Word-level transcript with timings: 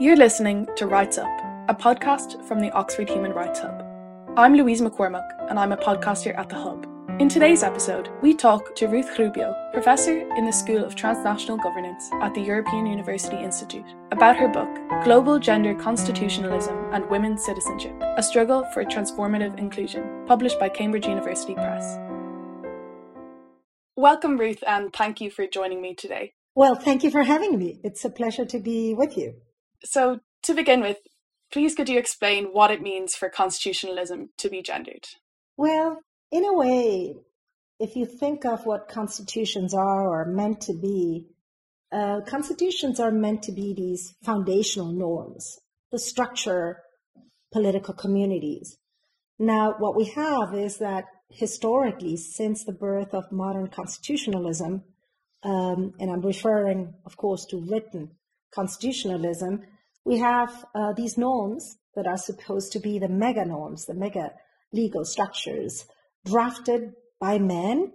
You're 0.00 0.16
listening 0.16 0.66
to 0.76 0.86
Rights 0.86 1.18
Up, 1.18 1.28
a 1.68 1.74
podcast 1.74 2.42
from 2.48 2.58
the 2.58 2.70
Oxford 2.70 3.10
Human 3.10 3.34
Rights 3.34 3.60
Hub. 3.60 3.84
I'm 4.34 4.54
Louise 4.54 4.80
McCormack, 4.80 5.28
and 5.50 5.58
I'm 5.58 5.72
a 5.72 5.76
podcaster 5.76 6.34
at 6.38 6.48
the 6.48 6.54
Hub. 6.54 6.86
In 7.20 7.28
today's 7.28 7.62
episode, 7.62 8.08
we 8.22 8.32
talk 8.32 8.74
to 8.76 8.88
Ruth 8.88 9.18
Rubio, 9.18 9.54
professor 9.74 10.20
in 10.38 10.46
the 10.46 10.52
School 10.52 10.82
of 10.82 10.94
Transnational 10.94 11.58
Governance 11.58 12.08
at 12.22 12.32
the 12.32 12.40
European 12.40 12.86
University 12.86 13.36
Institute, 13.36 13.84
about 14.10 14.36
her 14.36 14.48
book, 14.48 14.70
Global 15.04 15.38
Gender 15.38 15.74
Constitutionalism 15.74 16.78
and 16.94 17.04
Women's 17.10 17.44
Citizenship 17.44 17.92
A 18.16 18.22
Struggle 18.22 18.64
for 18.72 18.84
Transformative 18.84 19.58
Inclusion, 19.58 20.24
published 20.26 20.58
by 20.58 20.70
Cambridge 20.70 21.06
University 21.06 21.52
Press. 21.52 21.98
Welcome, 23.96 24.38
Ruth, 24.38 24.64
and 24.66 24.94
thank 24.94 25.20
you 25.20 25.30
for 25.30 25.46
joining 25.46 25.82
me 25.82 25.94
today. 25.94 26.32
Well, 26.54 26.74
thank 26.74 27.04
you 27.04 27.10
for 27.10 27.24
having 27.24 27.58
me. 27.58 27.80
It's 27.84 28.02
a 28.02 28.08
pleasure 28.08 28.46
to 28.46 28.58
be 28.58 28.94
with 28.94 29.18
you. 29.18 29.34
So, 29.84 30.20
to 30.42 30.54
begin 30.54 30.80
with, 30.80 30.98
please 31.52 31.74
could 31.74 31.88
you 31.88 31.98
explain 31.98 32.46
what 32.46 32.70
it 32.70 32.82
means 32.82 33.14
for 33.14 33.28
constitutionalism 33.28 34.30
to 34.38 34.48
be 34.48 34.62
gendered? 34.62 35.06
Well, 35.56 36.00
in 36.30 36.44
a 36.44 36.54
way, 36.54 37.16
if 37.78 37.96
you 37.96 38.06
think 38.06 38.44
of 38.44 38.66
what 38.66 38.88
constitutions 38.88 39.74
are 39.74 40.06
or 40.06 40.22
are 40.22 40.32
meant 40.32 40.60
to 40.62 40.74
be, 40.74 41.26
uh, 41.92 42.20
constitutions 42.26 43.00
are 43.00 43.10
meant 43.10 43.42
to 43.44 43.52
be 43.52 43.74
these 43.74 44.14
foundational 44.22 44.92
norms, 44.92 45.58
the 45.90 45.98
structure 45.98 46.82
political 47.52 47.94
communities. 47.94 48.76
Now, 49.38 49.74
what 49.78 49.96
we 49.96 50.04
have 50.10 50.54
is 50.54 50.78
that 50.78 51.06
historically, 51.30 52.16
since 52.16 52.64
the 52.64 52.72
birth 52.72 53.14
of 53.14 53.32
modern 53.32 53.68
constitutionalism, 53.68 54.84
um, 55.42 55.94
and 55.98 56.10
I'm 56.10 56.20
referring, 56.20 56.94
of 57.06 57.16
course, 57.16 57.46
to 57.46 57.56
written 57.56 58.10
constitutionalism, 58.54 59.62
we 60.04 60.18
have 60.18 60.64
uh, 60.74 60.92
these 60.92 61.16
norms 61.18 61.78
that 61.94 62.06
are 62.06 62.16
supposed 62.16 62.72
to 62.72 62.78
be 62.78 62.98
the 62.98 63.08
mega 63.08 63.44
norms, 63.44 63.86
the 63.86 63.94
mega 63.94 64.32
legal 64.72 65.04
structures, 65.04 65.86
drafted 66.24 66.92
by 67.20 67.38
men, 67.38 67.92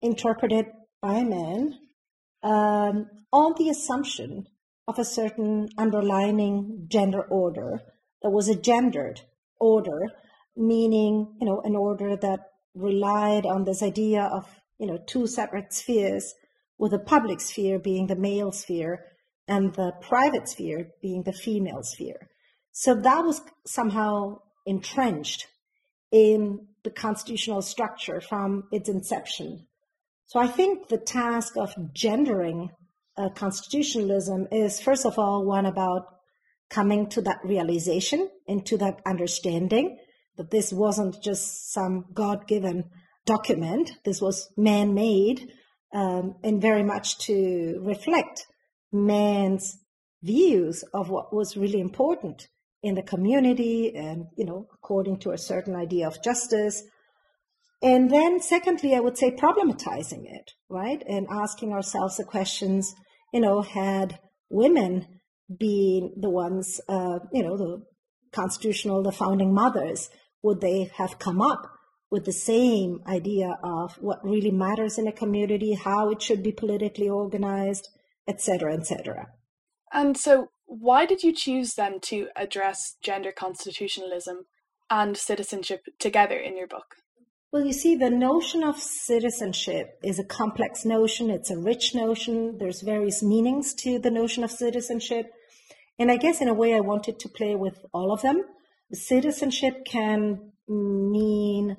interpreted 0.00 0.66
by 1.00 1.22
men, 1.22 1.78
um, 2.42 3.10
on 3.32 3.54
the 3.58 3.68
assumption 3.68 4.46
of 4.86 4.98
a 4.98 5.04
certain 5.04 5.68
underlining 5.78 6.86
gender 6.88 7.22
order 7.22 7.82
that 8.22 8.30
was 8.30 8.48
a 8.48 8.54
gendered 8.54 9.20
order, 9.58 10.12
meaning, 10.56 11.34
you 11.40 11.46
know, 11.46 11.60
an 11.64 11.74
order 11.74 12.16
that 12.16 12.40
relied 12.74 13.46
on 13.46 13.64
this 13.64 13.82
idea 13.82 14.22
of, 14.24 14.46
you 14.78 14.86
know, 14.86 14.98
two 15.06 15.26
separate 15.26 15.72
spheres, 15.72 16.34
with 16.78 16.90
the 16.90 16.98
public 16.98 17.40
sphere 17.40 17.78
being 17.78 18.06
the 18.06 18.16
male 18.16 18.52
sphere 18.52 19.04
and 19.46 19.74
the 19.74 19.92
private 20.00 20.48
sphere 20.48 20.88
being 21.02 21.22
the 21.24 21.32
female 21.32 21.82
sphere. 21.82 22.28
So 22.72 22.94
that 22.94 23.24
was 23.24 23.40
somehow 23.66 24.38
entrenched 24.66 25.46
in 26.10 26.66
the 26.82 26.90
constitutional 26.90 27.62
structure 27.62 28.20
from 28.20 28.64
its 28.72 28.88
inception. 28.88 29.66
So 30.26 30.40
I 30.40 30.46
think 30.46 30.88
the 30.88 30.98
task 30.98 31.56
of 31.56 31.74
gendering 31.92 32.70
uh, 33.16 33.28
constitutionalism 33.30 34.48
is, 34.50 34.80
first 34.80 35.06
of 35.06 35.18
all, 35.18 35.44
one 35.44 35.66
about 35.66 36.06
coming 36.70 37.08
to 37.10 37.20
that 37.22 37.38
realization 37.44 38.28
and 38.48 38.64
to 38.66 38.76
that 38.78 39.00
understanding 39.06 39.98
that 40.36 40.50
this 40.50 40.72
wasn't 40.72 41.22
just 41.22 41.72
some 41.72 42.06
God 42.12 42.48
given 42.48 42.84
document, 43.24 43.92
this 44.04 44.20
was 44.20 44.50
man 44.56 44.94
made 44.94 45.48
um, 45.94 46.34
and 46.42 46.60
very 46.60 46.82
much 46.82 47.18
to 47.26 47.80
reflect 47.82 48.46
man's 48.94 49.76
views 50.22 50.84
of 50.94 51.10
what 51.10 51.34
was 51.34 51.56
really 51.56 51.80
important 51.80 52.48
in 52.82 52.94
the 52.94 53.02
community 53.02 53.94
and, 53.94 54.26
you 54.36 54.44
know, 54.44 54.66
according 54.72 55.18
to 55.18 55.32
a 55.32 55.38
certain 55.38 55.74
idea 55.74 56.06
of 56.06 56.22
justice. 56.22 56.82
And 57.82 58.10
then, 58.10 58.40
secondly, 58.40 58.94
I 58.94 59.00
would 59.00 59.18
say 59.18 59.30
problematizing 59.30 60.24
it, 60.24 60.52
right? 60.70 61.02
And 61.06 61.26
asking 61.30 61.72
ourselves 61.72 62.16
the 62.16 62.24
questions, 62.24 62.94
you 63.32 63.40
know, 63.40 63.62
had 63.62 64.18
women 64.48 65.06
been 65.58 66.12
the 66.16 66.30
ones, 66.30 66.80
uh, 66.88 67.18
you 67.32 67.42
know, 67.42 67.56
the 67.56 67.82
constitutional, 68.32 69.02
the 69.02 69.12
founding 69.12 69.52
mothers, 69.52 70.08
would 70.42 70.60
they 70.60 70.90
have 70.96 71.18
come 71.18 71.40
up 71.40 71.70
with 72.10 72.24
the 72.24 72.32
same 72.32 73.00
idea 73.06 73.58
of 73.62 73.96
what 74.00 74.24
really 74.24 74.50
matters 74.50 74.98
in 74.98 75.08
a 75.08 75.12
community, 75.12 75.74
how 75.74 76.10
it 76.10 76.22
should 76.22 76.42
be 76.42 76.52
politically 76.52 77.08
organized, 77.08 77.88
etc., 78.26 78.74
etc. 78.74 79.26
And 79.92 80.16
so, 80.16 80.48
why 80.66 81.06
did 81.06 81.22
you 81.22 81.32
choose 81.32 81.74
then 81.74 82.00
to 82.08 82.28
address 82.36 82.96
gender 83.02 83.32
constitutionalism 83.32 84.46
and 84.90 85.16
citizenship 85.16 85.84
together 85.98 86.36
in 86.36 86.56
your 86.56 86.66
book? 86.66 86.96
Well, 87.52 87.64
you 87.64 87.72
see, 87.72 87.94
the 87.94 88.10
notion 88.10 88.64
of 88.64 88.76
citizenship 88.78 90.00
is 90.02 90.18
a 90.18 90.24
complex 90.24 90.84
notion. 90.84 91.30
It's 91.30 91.52
a 91.52 91.58
rich 91.58 91.94
notion. 91.94 92.58
There's 92.58 92.80
various 92.80 93.22
meanings 93.22 93.74
to 93.74 94.00
the 94.00 94.10
notion 94.10 94.42
of 94.42 94.50
citizenship. 94.50 95.26
And 95.96 96.10
I 96.10 96.16
guess 96.16 96.40
in 96.40 96.48
a 96.48 96.54
way, 96.54 96.74
I 96.74 96.80
wanted 96.80 97.20
to 97.20 97.28
play 97.28 97.54
with 97.54 97.78
all 97.92 98.12
of 98.12 98.22
them. 98.22 98.42
Citizenship 98.92 99.84
can 99.84 100.50
mean 100.66 101.76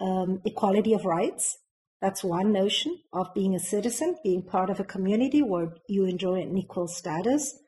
um, 0.00 0.40
equality 0.46 0.94
of 0.94 1.04
rights. 1.04 1.58
That's 2.00 2.22
one 2.22 2.52
notion 2.52 3.00
of 3.12 3.34
being 3.34 3.54
a 3.54 3.60
citizen, 3.60 4.16
being 4.22 4.42
part 4.42 4.70
of 4.70 4.78
a 4.78 4.84
community 4.84 5.42
where 5.42 5.74
you 5.88 6.04
enjoy 6.04 6.40
an 6.42 6.56
equal 6.56 6.86
status 6.86 7.58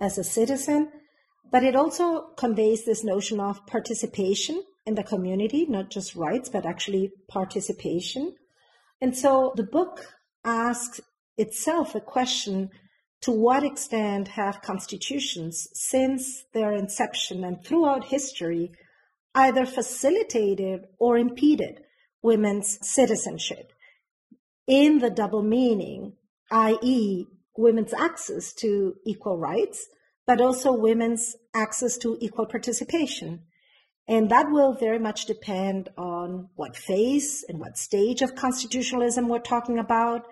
as 0.00 0.16
a 0.16 0.24
citizen. 0.24 0.92
But 1.50 1.64
it 1.64 1.74
also 1.74 2.28
conveys 2.36 2.84
this 2.84 3.02
notion 3.02 3.40
of 3.40 3.66
participation 3.66 4.62
in 4.86 4.94
the 4.94 5.02
community, 5.02 5.66
not 5.66 5.90
just 5.90 6.14
rights, 6.14 6.48
but 6.48 6.64
actually 6.64 7.12
participation. 7.28 8.36
And 9.00 9.16
so 9.16 9.52
the 9.56 9.64
book 9.64 10.06
asks 10.44 11.00
itself 11.36 11.94
a 11.94 12.00
question 12.00 12.70
to 13.22 13.32
what 13.32 13.64
extent 13.64 14.28
have 14.28 14.62
constitutions, 14.62 15.68
since 15.74 16.44
their 16.54 16.72
inception 16.72 17.44
and 17.44 17.62
throughout 17.64 18.04
history, 18.04 18.72
either 19.34 19.66
facilitated 19.66 20.86
or 20.98 21.18
impeded 21.18 21.80
women's 22.22 22.78
citizenship? 22.80 23.72
In 24.70 25.00
the 25.00 25.10
double 25.10 25.42
meaning, 25.42 26.12
i.e., 26.52 27.26
women's 27.56 27.92
access 27.92 28.52
to 28.52 28.94
equal 29.04 29.36
rights, 29.36 29.88
but 30.28 30.40
also 30.40 30.72
women's 30.72 31.34
access 31.52 31.98
to 31.98 32.16
equal 32.20 32.46
participation. 32.46 33.40
And 34.06 34.30
that 34.30 34.46
will 34.48 34.72
very 34.72 35.00
much 35.00 35.26
depend 35.26 35.88
on 35.98 36.50
what 36.54 36.76
phase 36.76 37.44
and 37.48 37.58
what 37.58 37.78
stage 37.78 38.22
of 38.22 38.36
constitutionalism 38.36 39.28
we're 39.28 39.40
talking 39.40 39.76
about. 39.78 40.24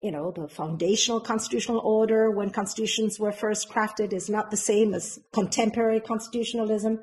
You 0.00 0.12
know, 0.12 0.32
the 0.34 0.48
foundational 0.48 1.20
constitutional 1.20 1.80
order 1.80 2.30
when 2.30 2.50
constitutions 2.50 3.20
were 3.20 3.32
first 3.32 3.70
crafted 3.70 4.14
is 4.14 4.30
not 4.30 4.50
the 4.50 4.56
same 4.56 4.94
as 4.94 5.18
contemporary 5.34 6.00
constitutionalism. 6.00 7.00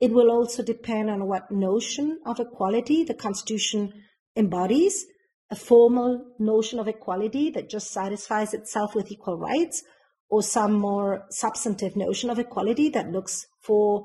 It 0.00 0.10
will 0.10 0.32
also 0.32 0.64
depend 0.64 1.10
on 1.10 1.28
what 1.28 1.52
notion 1.52 2.18
of 2.26 2.40
equality 2.40 3.04
the 3.04 3.14
Constitution 3.14 3.92
embodies 4.36 5.06
a 5.50 5.56
formal 5.56 6.24
notion 6.38 6.78
of 6.78 6.88
equality 6.88 7.50
that 7.50 7.70
just 7.70 7.90
satisfies 7.90 8.52
itself 8.52 8.94
with 8.94 9.10
equal 9.10 9.38
rights, 9.38 9.82
or 10.28 10.42
some 10.42 10.72
more 10.74 11.24
substantive 11.30 11.96
notion 11.96 12.28
of 12.28 12.38
equality 12.38 12.90
that 12.90 13.10
looks 13.10 13.46
for 13.62 14.04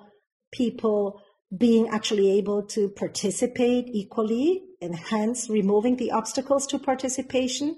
people 0.53 1.21
being 1.55 1.89
actually 1.89 2.31
able 2.37 2.63
to 2.63 2.89
participate 2.89 3.85
equally 3.89 4.63
and 4.81 4.95
hence 4.95 5.49
removing 5.49 5.97
the 5.97 6.11
obstacles 6.11 6.65
to 6.65 6.79
participation. 6.79 7.77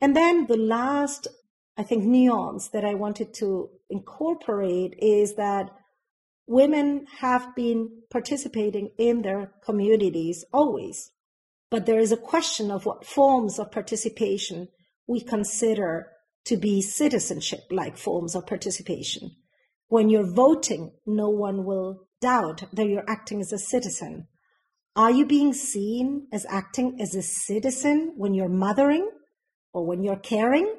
And 0.00 0.16
then 0.16 0.46
the 0.46 0.56
last, 0.56 1.28
I 1.76 1.82
think, 1.82 2.04
nuance 2.04 2.68
that 2.70 2.84
I 2.84 2.94
wanted 2.94 3.32
to 3.34 3.70
incorporate 3.88 4.94
is 4.98 5.36
that 5.36 5.70
women 6.46 7.06
have 7.20 7.54
been 7.54 8.02
participating 8.10 8.90
in 8.98 9.22
their 9.22 9.52
communities 9.64 10.44
always 10.52 11.12
but 11.70 11.86
there 11.86 11.98
is 11.98 12.12
a 12.12 12.16
question 12.16 12.70
of 12.70 12.84
what 12.84 13.06
forms 13.06 13.58
of 13.58 13.70
participation 13.70 14.68
we 15.06 15.20
consider 15.20 16.08
to 16.44 16.56
be 16.56 16.82
citizenship 16.82 17.60
like 17.70 17.96
forms 17.96 18.34
of 18.34 18.46
participation. 18.46 19.30
When 19.88 20.08
you're 20.08 20.32
voting, 20.32 20.92
no 21.06 21.28
one 21.28 21.64
will 21.64 22.06
doubt 22.20 22.64
that 22.72 22.86
you're 22.86 23.08
acting 23.08 23.40
as 23.40 23.52
a 23.52 23.58
citizen. 23.58 24.28
Are 24.96 25.10
you 25.10 25.26
being 25.26 25.52
seen 25.52 26.26
as 26.32 26.46
acting 26.48 27.00
as 27.00 27.14
a 27.14 27.22
citizen 27.22 28.14
when 28.16 28.34
you're 28.34 28.48
mothering 28.48 29.08
or 29.72 29.86
when 29.86 30.02
you're 30.02 30.16
caring? 30.16 30.74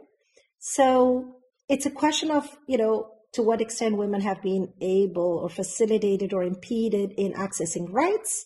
So 0.59 1.35
it's 1.69 1.85
a 1.85 1.91
question 1.91 2.31
of, 2.31 2.47
you 2.67 2.77
know, 2.77 3.09
to 3.33 3.43
what 3.43 3.61
extent 3.61 3.97
women 3.97 4.21
have 4.21 4.41
been 4.41 4.73
able 4.81 5.39
or 5.41 5.49
facilitated 5.49 6.33
or 6.33 6.43
impeded 6.43 7.13
in 7.17 7.33
accessing 7.33 7.91
rights 7.91 8.45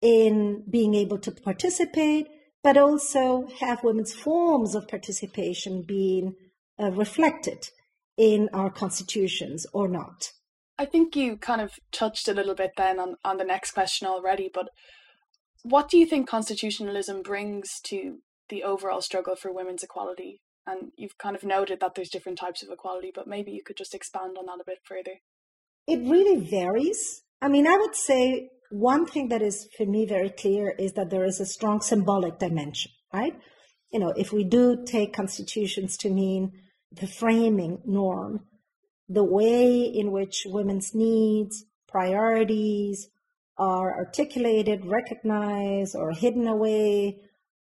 in 0.00 0.64
being 0.70 0.94
able 0.94 1.18
to 1.18 1.32
participate, 1.32 2.28
but 2.62 2.76
also 2.76 3.48
have 3.60 3.82
women's 3.82 4.12
forms 4.12 4.74
of 4.74 4.88
participation 4.88 5.82
being 5.82 6.34
uh, 6.80 6.90
reflected 6.90 7.68
in 8.16 8.48
our 8.52 8.70
constitutions 8.70 9.66
or 9.72 9.88
not. 9.88 10.32
I 10.78 10.84
think 10.84 11.16
you 11.16 11.36
kind 11.36 11.60
of 11.60 11.72
touched 11.90 12.28
a 12.28 12.34
little 12.34 12.54
bit 12.54 12.72
then 12.76 13.00
on, 13.00 13.16
on 13.24 13.36
the 13.36 13.44
next 13.44 13.72
question 13.72 14.06
already, 14.06 14.48
but 14.52 14.68
what 15.62 15.88
do 15.88 15.98
you 15.98 16.06
think 16.06 16.28
constitutionalism 16.28 17.22
brings 17.22 17.80
to 17.84 18.18
the 18.48 18.62
overall 18.62 19.00
struggle 19.00 19.34
for 19.34 19.52
women's 19.52 19.82
equality? 19.82 20.40
And 20.66 20.92
you've 20.96 21.18
kind 21.18 21.34
of 21.34 21.42
noted 21.42 21.80
that 21.80 21.94
there's 21.94 22.10
different 22.10 22.38
types 22.38 22.62
of 22.62 22.68
equality, 22.70 23.10
but 23.12 23.26
maybe 23.26 23.50
you 23.50 23.62
could 23.64 23.76
just 23.76 23.94
expand 23.94 24.36
on 24.38 24.46
that 24.46 24.60
a 24.60 24.66
bit 24.66 24.78
further. 24.84 25.20
It 25.86 26.08
really 26.08 26.38
varies. 26.38 27.22
I 27.40 27.48
mean, 27.48 27.66
I 27.66 27.76
would 27.76 27.96
say 27.96 28.50
one 28.70 29.06
thing 29.06 29.28
that 29.28 29.42
is 29.42 29.68
for 29.76 29.86
me 29.86 30.06
very 30.06 30.30
clear 30.30 30.74
is 30.78 30.92
that 30.94 31.10
there 31.10 31.24
is 31.24 31.40
a 31.40 31.46
strong 31.46 31.80
symbolic 31.80 32.38
dimension, 32.38 32.92
right? 33.12 33.34
You 33.90 34.00
know, 34.00 34.12
if 34.16 34.32
we 34.32 34.44
do 34.44 34.84
take 34.84 35.14
constitutions 35.14 35.96
to 35.98 36.10
mean 36.10 36.52
the 36.92 37.06
framing 37.06 37.80
norm, 37.86 38.40
the 39.08 39.24
way 39.24 39.82
in 39.82 40.12
which 40.12 40.42
women's 40.46 40.94
needs, 40.94 41.64
priorities 41.88 43.08
are 43.56 43.96
articulated, 43.96 44.84
recognized, 44.84 45.96
or 45.96 46.12
hidden 46.12 46.46
away, 46.46 47.20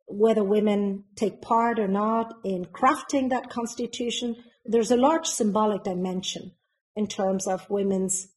whether 0.07 0.43
women 0.43 1.03
take 1.15 1.41
part 1.41 1.79
or 1.79 1.87
not 1.87 2.33
in 2.43 2.65
crafting 2.65 3.29
that 3.29 3.49
constitution, 3.49 4.35
there's 4.63 4.91
a 4.91 4.97
large 4.97 5.27
symbolic 5.27 5.83
dimension 5.83 6.51
in 6.95 7.07
terms 7.07 7.47
of 7.47 7.69
women's 7.69 8.27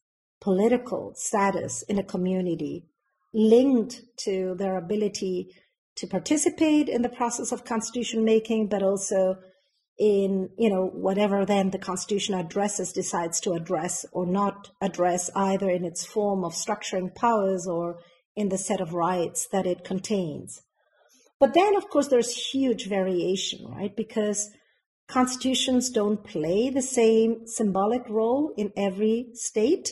political 0.41 1.13
status 1.15 1.81
in 1.83 1.99
a 1.99 2.03
community 2.03 2.85
linked 3.33 4.01
to 4.17 4.55
their 4.57 4.77
ability 4.77 5.49
to 5.95 6.07
participate 6.07 6.87
in 6.87 7.01
the 7.01 7.09
process 7.09 7.51
of 7.51 7.65
constitution 7.65 8.23
making, 8.23 8.67
but 8.67 8.81
also 8.81 9.35
in, 9.97 10.49
you 10.57 10.69
know, 10.69 10.85
whatever 10.85 11.45
then 11.45 11.71
the 11.71 11.77
constitution 11.77 12.33
addresses, 12.33 12.93
decides 12.93 13.39
to 13.41 13.51
address 13.51 14.05
or 14.13 14.25
not 14.25 14.69
address, 14.81 15.29
either 15.35 15.69
in 15.69 15.83
its 15.83 16.05
form 16.05 16.45
of 16.45 16.53
structuring 16.53 17.13
powers 17.13 17.67
or 17.67 17.99
in 18.35 18.47
the 18.47 18.57
set 18.57 18.79
of 18.79 18.93
rights 18.93 19.47
that 19.51 19.65
it 19.65 19.83
contains. 19.83 20.61
But 21.39 21.53
then, 21.53 21.75
of 21.75 21.89
course, 21.89 22.07
there's 22.07 22.51
huge 22.51 22.87
variation, 22.87 23.65
right? 23.65 23.93
Because 23.95 24.49
constitutions 25.09 25.89
don't 25.89 26.23
play 26.23 26.69
the 26.69 26.81
same 26.81 27.45
symbolic 27.45 28.07
role 28.07 28.53
in 28.55 28.71
every 28.77 29.27
state. 29.33 29.91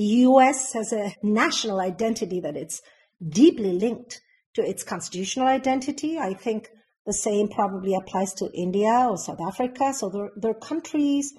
The 0.00 0.16
US 0.30 0.72
has 0.72 0.94
a 0.94 1.14
national 1.22 1.78
identity 1.78 2.40
that 2.40 2.56
it's 2.56 2.80
deeply 3.22 3.72
linked 3.72 4.22
to 4.54 4.62
its 4.62 4.82
constitutional 4.82 5.46
identity. 5.46 6.18
I 6.18 6.32
think 6.32 6.70
the 7.04 7.12
same 7.12 7.48
probably 7.48 7.94
applies 7.94 8.32
to 8.36 8.50
India 8.54 9.08
or 9.10 9.18
South 9.18 9.42
Africa. 9.42 9.92
So 9.92 10.08
there, 10.08 10.30
there 10.36 10.52
are 10.52 10.68
countries 10.68 11.34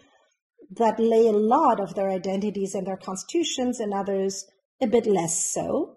that 0.77 0.99
lay 0.99 1.25
a 1.25 1.31
lot 1.55 1.79
of 1.79 1.95
their 1.95 2.11
identities 2.11 2.75
in 2.75 2.83
their 2.83 2.97
constitutions 2.97 3.79
and 3.79 3.95
others 3.95 4.45
a 4.79 4.85
bit 4.85 5.07
less 5.07 5.43
so. 5.51 5.95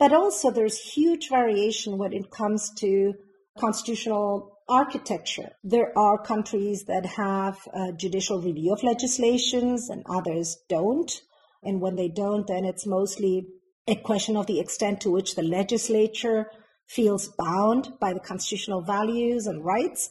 But 0.00 0.12
also 0.12 0.50
there's 0.50 0.80
huge 0.80 1.28
variation 1.28 1.96
when 1.96 2.12
it 2.12 2.32
comes 2.32 2.72
to 2.78 3.14
constitutional 3.56 4.58
architecture. 4.68 5.50
There 5.62 5.96
are 5.96 6.20
countries 6.20 6.86
that 6.88 7.06
have 7.06 7.58
uh, 7.72 7.92
judicial 7.92 8.42
review 8.42 8.72
of 8.72 8.82
legislations 8.82 9.88
and 9.88 10.02
others 10.10 10.58
don't. 10.68 11.22
And 11.62 11.80
when 11.80 11.96
they 11.96 12.08
don't, 12.08 12.46
then 12.46 12.64
it's 12.64 12.86
mostly 12.86 13.46
a 13.86 13.96
question 13.96 14.36
of 14.36 14.46
the 14.46 14.60
extent 14.60 15.00
to 15.02 15.10
which 15.10 15.34
the 15.34 15.42
legislature 15.42 16.46
feels 16.86 17.28
bound 17.28 17.92
by 18.00 18.12
the 18.12 18.20
constitutional 18.20 18.82
values 18.82 19.46
and 19.46 19.64
rights. 19.64 20.10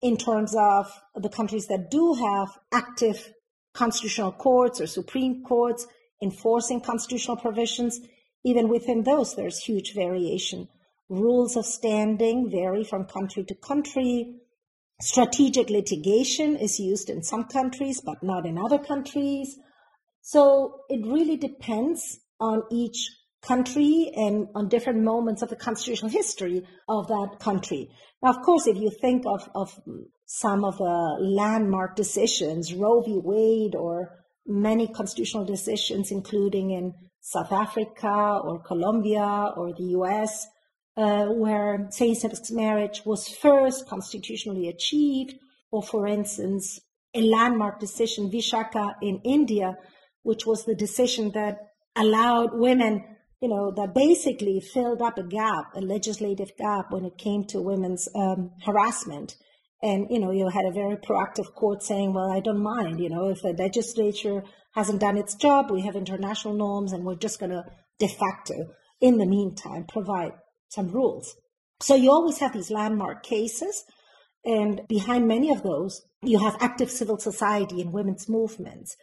In 0.00 0.16
terms 0.16 0.54
of 0.56 0.92
the 1.14 1.28
countries 1.28 1.66
that 1.66 1.90
do 1.90 2.14
have 2.14 2.48
active 2.72 3.32
constitutional 3.74 4.32
courts 4.32 4.80
or 4.80 4.86
supreme 4.86 5.42
courts 5.42 5.86
enforcing 6.22 6.80
constitutional 6.80 7.36
provisions, 7.36 8.00
even 8.44 8.68
within 8.68 9.02
those, 9.02 9.34
there's 9.34 9.58
huge 9.58 9.94
variation. 9.94 10.68
Rules 11.08 11.56
of 11.56 11.64
standing 11.64 12.50
vary 12.50 12.84
from 12.84 13.06
country 13.06 13.44
to 13.44 13.54
country. 13.54 14.36
Strategic 15.00 15.70
litigation 15.70 16.56
is 16.56 16.78
used 16.78 17.08
in 17.08 17.22
some 17.22 17.44
countries, 17.44 18.00
but 18.00 18.22
not 18.22 18.46
in 18.46 18.58
other 18.58 18.78
countries. 18.78 19.56
So 20.34 20.82
it 20.90 21.06
really 21.06 21.38
depends 21.38 22.20
on 22.38 22.64
each 22.70 22.98
country 23.40 24.12
and 24.14 24.48
on 24.54 24.68
different 24.68 25.02
moments 25.02 25.40
of 25.40 25.48
the 25.48 25.56
constitutional 25.56 26.10
history 26.10 26.66
of 26.86 27.08
that 27.08 27.38
country. 27.40 27.88
Now, 28.22 28.32
of 28.32 28.42
course, 28.42 28.66
if 28.66 28.76
you 28.76 28.90
think 28.90 29.24
of, 29.24 29.48
of 29.54 29.80
some 30.26 30.66
of 30.66 30.76
the 30.76 31.16
landmark 31.18 31.96
decisions, 31.96 32.74
Roe 32.74 33.00
v. 33.00 33.18
Wade, 33.24 33.74
or 33.74 34.18
many 34.46 34.86
constitutional 34.88 35.46
decisions, 35.46 36.10
including 36.10 36.72
in 36.72 36.92
South 37.22 37.50
Africa 37.50 38.38
or 38.44 38.62
Colombia 38.62 39.54
or 39.56 39.72
the 39.72 39.96
US, 39.98 40.46
uh, 40.98 41.24
where 41.28 41.88
same 41.88 42.14
sex 42.14 42.50
marriage 42.50 43.00
was 43.06 43.28
first 43.28 43.88
constitutionally 43.88 44.68
achieved, 44.68 45.36
or 45.70 45.82
for 45.82 46.06
instance, 46.06 46.80
a 47.14 47.22
landmark 47.22 47.80
decision, 47.80 48.30
Vishaka 48.30 48.94
in 49.00 49.22
India, 49.24 49.78
which 50.28 50.44
was 50.44 50.66
the 50.66 50.74
decision 50.74 51.30
that 51.30 51.56
allowed 51.96 52.50
women, 52.52 53.02
you 53.40 53.48
know, 53.48 53.72
that 53.74 53.94
basically 53.94 54.60
filled 54.60 55.00
up 55.00 55.16
a 55.16 55.22
gap, 55.22 55.64
a 55.74 55.80
legislative 55.80 56.50
gap 56.58 56.90
when 56.90 57.06
it 57.06 57.16
came 57.16 57.44
to 57.44 57.62
women's 57.62 58.06
um, 58.14 58.50
harassment. 58.66 59.36
And, 59.82 60.06
you 60.10 60.18
know, 60.18 60.30
you 60.30 60.46
had 60.50 60.66
a 60.66 60.70
very 60.70 60.96
proactive 60.96 61.54
court 61.54 61.82
saying, 61.82 62.12
well, 62.12 62.30
I 62.30 62.40
don't 62.40 62.62
mind, 62.62 63.00
you 63.00 63.08
know, 63.08 63.30
if 63.30 63.40
the 63.40 63.54
legislature 63.54 64.42
hasn't 64.74 65.00
done 65.00 65.16
its 65.16 65.34
job, 65.34 65.70
we 65.70 65.80
have 65.86 65.96
international 65.96 66.52
norms 66.52 66.92
and 66.92 67.04
we're 67.04 67.14
just 67.14 67.40
going 67.40 67.52
to 67.52 67.64
de 67.98 68.08
facto, 68.08 68.74
in 69.00 69.16
the 69.16 69.24
meantime, 69.24 69.86
provide 69.88 70.32
some 70.68 70.88
rules. 70.88 71.36
So 71.80 71.94
you 71.94 72.10
always 72.10 72.36
have 72.40 72.52
these 72.52 72.70
landmark 72.70 73.22
cases. 73.22 73.82
And 74.44 74.82
behind 74.88 75.26
many 75.26 75.50
of 75.50 75.62
those, 75.62 76.02
you 76.22 76.38
have 76.40 76.56
active 76.60 76.90
civil 76.90 77.18
society 77.18 77.80
and 77.80 77.94
women's 77.94 78.28
movements. 78.28 78.94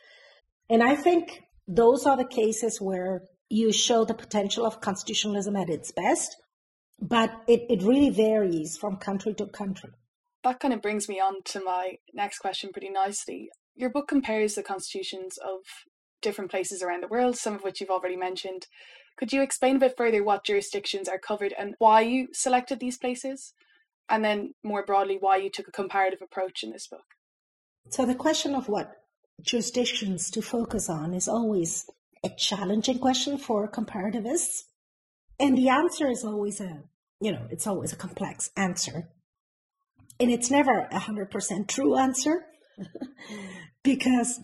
And 0.69 0.81
I 0.81 0.95
think 0.95 1.43
those 1.67 2.05
are 2.05 2.17
the 2.17 2.25
cases 2.25 2.81
where 2.81 3.23
you 3.49 3.71
show 3.71 4.05
the 4.05 4.13
potential 4.13 4.65
of 4.65 4.81
constitutionalism 4.81 5.55
at 5.55 5.69
its 5.69 5.91
best, 5.91 6.35
but 6.99 7.31
it, 7.47 7.65
it 7.69 7.83
really 7.83 8.09
varies 8.09 8.77
from 8.77 8.97
country 8.97 9.33
to 9.35 9.47
country. 9.47 9.91
That 10.43 10.59
kind 10.59 10.73
of 10.73 10.81
brings 10.81 11.07
me 11.07 11.19
on 11.19 11.41
to 11.45 11.63
my 11.63 11.97
next 12.13 12.39
question 12.39 12.71
pretty 12.71 12.89
nicely. 12.89 13.49
Your 13.75 13.89
book 13.89 14.07
compares 14.07 14.55
the 14.55 14.63
constitutions 14.63 15.37
of 15.37 15.59
different 16.21 16.49
places 16.49 16.81
around 16.81 17.03
the 17.03 17.07
world, 17.07 17.37
some 17.37 17.55
of 17.55 17.63
which 17.63 17.81
you've 17.81 17.89
already 17.89 18.15
mentioned. 18.15 18.67
Could 19.17 19.31
you 19.31 19.41
explain 19.41 19.77
a 19.77 19.79
bit 19.79 19.95
further 19.97 20.23
what 20.23 20.45
jurisdictions 20.45 21.07
are 21.07 21.19
covered 21.19 21.53
and 21.57 21.75
why 21.77 22.01
you 22.01 22.27
selected 22.33 22.79
these 22.79 22.97
places? 22.97 23.53
And 24.09 24.23
then 24.23 24.53
more 24.63 24.85
broadly, 24.85 25.17
why 25.19 25.37
you 25.37 25.49
took 25.49 25.67
a 25.67 25.71
comparative 25.71 26.21
approach 26.21 26.63
in 26.63 26.71
this 26.71 26.87
book? 26.87 27.05
So, 27.89 28.05
the 28.05 28.15
question 28.15 28.55
of 28.55 28.67
what 28.67 28.91
jurisdictions 29.41 30.29
to 30.31 30.41
focus 30.41 30.89
on 30.89 31.13
is 31.13 31.27
always 31.27 31.85
a 32.23 32.29
challenging 32.29 32.99
question 32.99 33.37
for 33.37 33.69
comparativists. 33.69 34.63
And 35.39 35.57
the 35.57 35.69
answer 35.69 36.09
is 36.09 36.23
always 36.23 36.59
a, 36.59 36.83
you 37.19 37.31
know, 37.31 37.47
it's 37.49 37.67
always 37.67 37.93
a 37.93 37.97
complex 37.97 38.49
answer. 38.55 39.09
And 40.19 40.31
it's 40.31 40.49
never 40.49 40.87
a 40.91 40.99
100% 40.99 41.67
true 41.67 41.97
answer 41.97 42.45
because, 43.83 44.39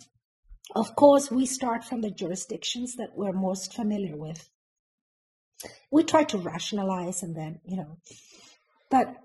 of 0.75 0.95
course, 0.95 1.31
we 1.31 1.45
start 1.45 1.83
from 1.83 2.01
the 2.01 2.12
jurisdictions 2.12 2.95
that 2.98 3.15
we're 3.15 3.31
most 3.31 3.74
familiar 3.74 4.17
with. 4.17 4.50
We 5.89 6.03
try 6.03 6.24
to 6.25 6.38
rationalize 6.38 7.24
and 7.24 7.36
then, 7.36 7.62
you 7.63 7.77
know, 7.77 7.98
but 8.89 9.15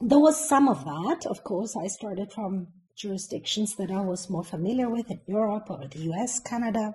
there 0.00 0.18
was 0.18 0.48
some 0.48 0.68
of 0.68 0.84
that. 0.84 1.26
Of 1.26 1.42
course, 1.44 1.76
I 1.76 1.88
started 1.88 2.32
from 2.32 2.68
jurisdictions 2.96 3.76
that 3.76 3.90
I 3.90 4.00
was 4.00 4.30
more 4.30 4.44
familiar 4.44 4.88
with 4.88 5.10
in 5.10 5.20
Europe 5.26 5.70
or 5.70 5.86
the 5.88 6.00
US, 6.10 6.40
Canada. 6.40 6.94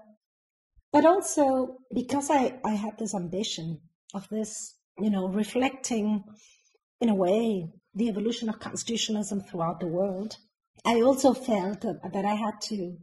But 0.92 1.06
also 1.06 1.78
because 1.94 2.30
I, 2.30 2.60
I 2.64 2.72
had 2.76 2.98
this 2.98 3.14
ambition 3.14 3.82
of 4.14 4.28
this, 4.30 4.76
you 5.00 5.10
know, 5.10 5.28
reflecting 5.28 6.24
in 7.02 7.10
a 7.10 7.16
way 7.16 7.70
the 7.94 8.10
evolution 8.10 8.50
of 8.50 8.60
constitutionalism 8.60 9.42
throughout 9.42 9.80
the 9.80 9.88
world. 9.88 10.38
I 10.86 11.02
also 11.02 11.34
felt 11.34 11.82
that, 11.82 12.14
that 12.14 12.26
I 12.26 12.36
had 12.36 12.62
to, 12.70 12.98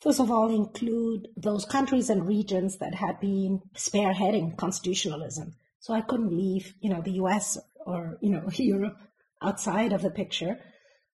first 0.00 0.20
of 0.20 0.30
all, 0.30 0.54
include 0.54 1.28
those 1.36 1.64
countries 1.64 2.10
and 2.10 2.26
regions 2.26 2.78
that 2.78 2.94
had 2.94 3.18
been 3.20 3.60
spearheading 3.74 4.56
constitutionalism. 4.56 5.54
So 5.80 5.94
I 5.94 6.02
couldn't 6.02 6.36
leave, 6.36 6.74
you 6.80 6.90
know, 6.90 7.00
the 7.00 7.12
US 7.22 7.58
or, 7.86 8.18
you 8.20 8.30
know, 8.30 8.48
Europe 8.52 8.98
outside 9.42 9.92
of 9.92 10.02
the 10.02 10.10
picture. 10.10 10.58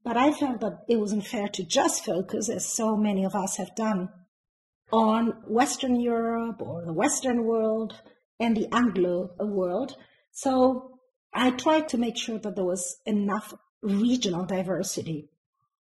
But 0.04 0.18
I 0.18 0.34
felt 0.34 0.60
that 0.60 0.84
it 0.90 0.98
wasn't 0.98 1.26
fair 1.26 1.48
to 1.48 1.64
just 1.64 2.04
focus, 2.04 2.50
as 2.50 2.66
so 2.66 2.98
many 2.98 3.24
of 3.24 3.36
us 3.36 3.58
have 3.58 3.74
done, 3.76 4.10
on 4.92 5.28
Western 5.48 6.00
Europe 6.00 6.62
or 6.62 6.86
the 6.86 6.94
Western 6.94 7.46
world 7.46 8.02
and 8.40 8.56
the 8.56 8.68
Anglo 8.72 9.34
world. 9.40 9.96
So 10.32 11.00
I 11.34 11.52
tried 11.52 11.88
to 11.90 11.98
make 11.98 12.18
sure 12.18 12.38
that 12.38 12.56
there 12.56 12.66
was 12.66 12.98
enough 13.06 13.54
regional 13.82 14.46
diversity. 14.46 15.30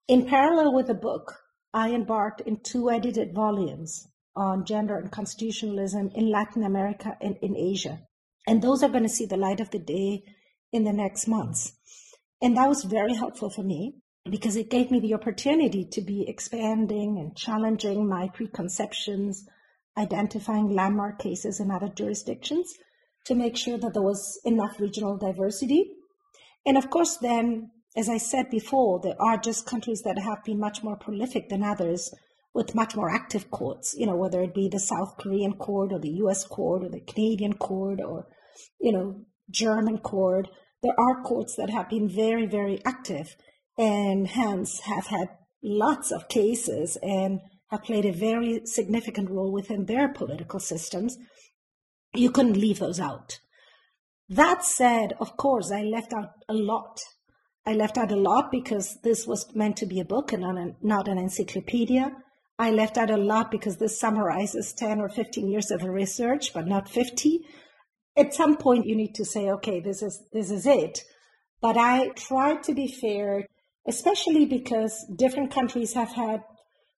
In 0.07 0.25
parallel 0.25 0.73
with 0.73 0.87
the 0.87 0.93
book, 0.93 1.39
I 1.73 1.91
embarked 1.91 2.41
in 2.41 2.61
two 2.61 2.89
edited 2.89 3.33
volumes 3.33 4.07
on 4.35 4.65
gender 4.65 4.97
and 4.97 5.11
constitutionalism 5.11 6.11
in 6.15 6.31
Latin 6.31 6.63
America 6.63 7.17
and 7.19 7.35
in 7.41 7.55
Asia. 7.55 7.99
And 8.47 8.61
those 8.61 8.83
are 8.83 8.89
going 8.89 9.03
to 9.03 9.09
see 9.09 9.25
the 9.25 9.37
light 9.37 9.59
of 9.59 9.71
the 9.71 9.79
day 9.79 10.23
in 10.71 10.85
the 10.85 10.93
next 10.93 11.27
months. 11.27 11.73
And 12.41 12.57
that 12.57 12.67
was 12.67 12.83
very 12.83 13.15
helpful 13.15 13.49
for 13.49 13.63
me 13.63 14.02
because 14.29 14.55
it 14.55 14.69
gave 14.69 14.89
me 14.89 14.99
the 14.99 15.13
opportunity 15.13 15.85
to 15.91 16.01
be 16.01 16.25
expanding 16.27 17.17
and 17.17 17.35
challenging 17.35 18.07
my 18.07 18.29
preconceptions, 18.29 19.45
identifying 19.97 20.73
landmark 20.73 21.19
cases 21.19 21.59
in 21.59 21.69
other 21.69 21.89
jurisdictions 21.89 22.73
to 23.25 23.35
make 23.35 23.57
sure 23.57 23.77
that 23.77 23.93
there 23.93 24.01
was 24.01 24.39
enough 24.45 24.79
regional 24.79 25.17
diversity. 25.17 25.91
And 26.65 26.77
of 26.77 26.89
course, 26.89 27.17
then, 27.17 27.71
as 27.97 28.07
I 28.07 28.17
said 28.17 28.49
before, 28.49 29.01
there 29.01 29.21
are 29.21 29.37
just 29.37 29.65
countries 29.65 30.01
that 30.03 30.17
have 30.19 30.43
been 30.45 30.59
much 30.59 30.83
more 30.83 30.95
prolific 30.95 31.49
than 31.49 31.63
others 31.63 32.13
with 32.53 32.75
much 32.75 32.95
more 32.95 33.09
active 33.09 33.49
courts, 33.51 33.93
you 33.97 34.05
know, 34.05 34.15
whether 34.15 34.41
it 34.41 34.53
be 34.53 34.69
the 34.69 34.79
South 34.79 35.17
Korean 35.17 35.53
court 35.53 35.91
or 35.91 35.99
the 35.99 36.21
US 36.23 36.45
court 36.45 36.83
or 36.83 36.89
the 36.89 37.01
Canadian 37.01 37.53
court 37.53 37.99
or, 37.99 38.27
you 38.79 38.91
know, 38.91 39.25
German 39.49 39.97
court. 39.97 40.47
There 40.81 40.97
are 40.97 41.23
courts 41.23 41.55
that 41.55 41.69
have 41.69 41.89
been 41.89 42.07
very, 42.07 42.45
very 42.45 42.81
active 42.85 43.35
and 43.77 44.27
hence 44.27 44.81
have 44.81 45.07
had 45.07 45.29
lots 45.63 46.11
of 46.11 46.27
cases 46.27 46.97
and 47.01 47.39
have 47.69 47.83
played 47.83 48.05
a 48.05 48.11
very 48.11 48.61
significant 48.65 49.29
role 49.29 49.51
within 49.51 49.85
their 49.85 50.09
political 50.09 50.59
systems. 50.59 51.17
You 52.13 52.29
couldn't 52.29 52.57
leave 52.57 52.79
those 52.79 52.99
out. 52.99 53.39
That 54.29 54.63
said, 54.63 55.13
of 55.19 55.37
course, 55.37 55.71
I 55.71 55.81
left 55.81 56.13
out 56.13 56.31
a 56.47 56.53
lot. 56.53 56.99
I 57.65 57.73
left 57.73 57.97
out 57.97 58.11
a 58.11 58.15
lot 58.15 58.51
because 58.51 58.97
this 59.03 59.25
was 59.25 59.53
meant 59.55 59.77
to 59.77 59.85
be 59.85 59.99
a 59.99 60.05
book 60.05 60.33
and 60.33 60.43
not 60.43 60.57
an, 60.57 60.75
not 60.81 61.07
an 61.07 61.17
encyclopedia. 61.17 62.11
I 62.59 62.71
left 62.71 62.97
out 62.97 63.09
a 63.09 63.17
lot 63.17 63.49
because 63.51 63.77
this 63.77 63.99
summarizes 63.99 64.73
10 64.73 64.99
or 64.99 65.09
15 65.09 65.49
years 65.49 65.71
of 65.71 65.83
research, 65.83 66.53
but 66.53 66.67
not 66.67 66.89
50. 66.89 67.39
At 68.15 68.33
some 68.33 68.57
point, 68.57 68.85
you 68.85 68.95
need 68.95 69.15
to 69.15 69.25
say, 69.25 69.49
okay, 69.49 69.79
this 69.79 70.03
is, 70.03 70.21
this 70.31 70.51
is 70.51 70.67
it. 70.67 71.03
But 71.61 71.77
I 71.77 72.09
tried 72.09 72.63
to 72.63 72.73
be 72.73 72.87
fair, 72.87 73.47
especially 73.87 74.45
because 74.45 75.05
different 75.15 75.51
countries 75.51 75.93
have 75.93 76.11
had 76.13 76.43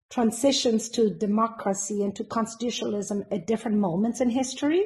transitions 0.10 0.90
to 0.90 1.10
democracy 1.10 2.04
and 2.04 2.16
to 2.16 2.24
constitutionalism 2.24 3.24
at 3.32 3.48
different 3.48 3.78
moments 3.78 4.22
in 4.22 4.30
history. 4.30 4.86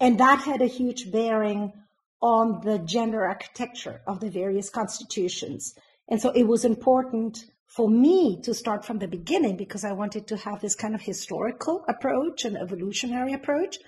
And 0.00 0.18
that 0.18 0.40
had 0.40 0.62
a 0.62 0.66
huge 0.66 1.12
bearing 1.12 1.72
on 2.20 2.60
the 2.64 2.78
gender 2.78 3.24
architecture 3.26 4.00
of 4.06 4.20
the 4.20 4.30
various 4.30 4.70
constitutions. 4.70 5.74
And 6.08 6.20
so 6.20 6.30
it 6.30 6.44
was 6.44 6.64
important 6.64 7.44
for 7.66 7.88
me 7.88 8.40
to 8.42 8.54
start 8.54 8.84
from 8.84 8.98
the 8.98 9.08
beginning 9.08 9.56
because 9.56 9.84
I 9.84 9.92
wanted 9.92 10.26
to 10.28 10.36
have 10.36 10.60
this 10.60 10.74
kind 10.74 10.94
of 10.94 11.00
historical 11.00 11.84
approach 11.88 12.44
and 12.44 12.56
evolutionary 12.56 13.32
approach, 13.32 13.78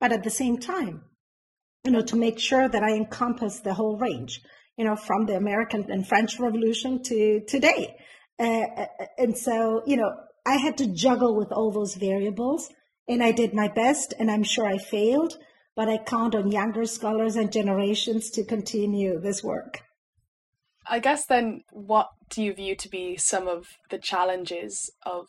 but 0.00 0.12
at 0.12 0.24
the 0.24 0.30
same 0.30 0.58
time, 0.58 1.02
you 1.84 1.92
know, 1.92 2.02
to 2.02 2.16
make 2.16 2.38
sure 2.38 2.68
that 2.68 2.82
I 2.82 2.94
encompass 2.94 3.60
the 3.60 3.74
whole 3.74 3.96
range, 3.96 4.42
you 4.78 4.84
know, 4.84 4.96
from 4.96 5.26
the 5.26 5.36
American 5.36 5.90
and 5.90 6.06
French 6.06 6.38
Revolution 6.38 7.02
to 7.02 7.40
today. 7.46 7.96
Uh, 8.38 8.86
and 9.18 9.36
so, 9.36 9.82
you 9.86 9.96
know, 9.96 10.14
I 10.46 10.56
had 10.56 10.78
to 10.78 10.86
juggle 10.86 11.36
with 11.36 11.50
all 11.50 11.72
those 11.72 11.96
variables 11.96 12.70
and 13.08 13.22
I 13.22 13.32
did 13.32 13.52
my 13.52 13.68
best 13.68 14.14
and 14.18 14.30
I'm 14.30 14.44
sure 14.44 14.66
I 14.66 14.78
failed, 14.78 15.36
but 15.74 15.88
I 15.88 15.98
count 15.98 16.36
on 16.36 16.52
younger 16.52 16.84
scholars 16.84 17.34
and 17.34 17.52
generations 17.52 18.30
to 18.30 18.44
continue 18.44 19.20
this 19.20 19.42
work. 19.42 19.82
I 20.88 21.00
guess 21.00 21.26
then, 21.26 21.62
what 21.70 22.08
do 22.30 22.42
you 22.42 22.54
view 22.54 22.76
to 22.76 22.88
be 22.88 23.16
some 23.16 23.48
of 23.48 23.66
the 23.90 23.98
challenges 23.98 24.90
of 25.04 25.26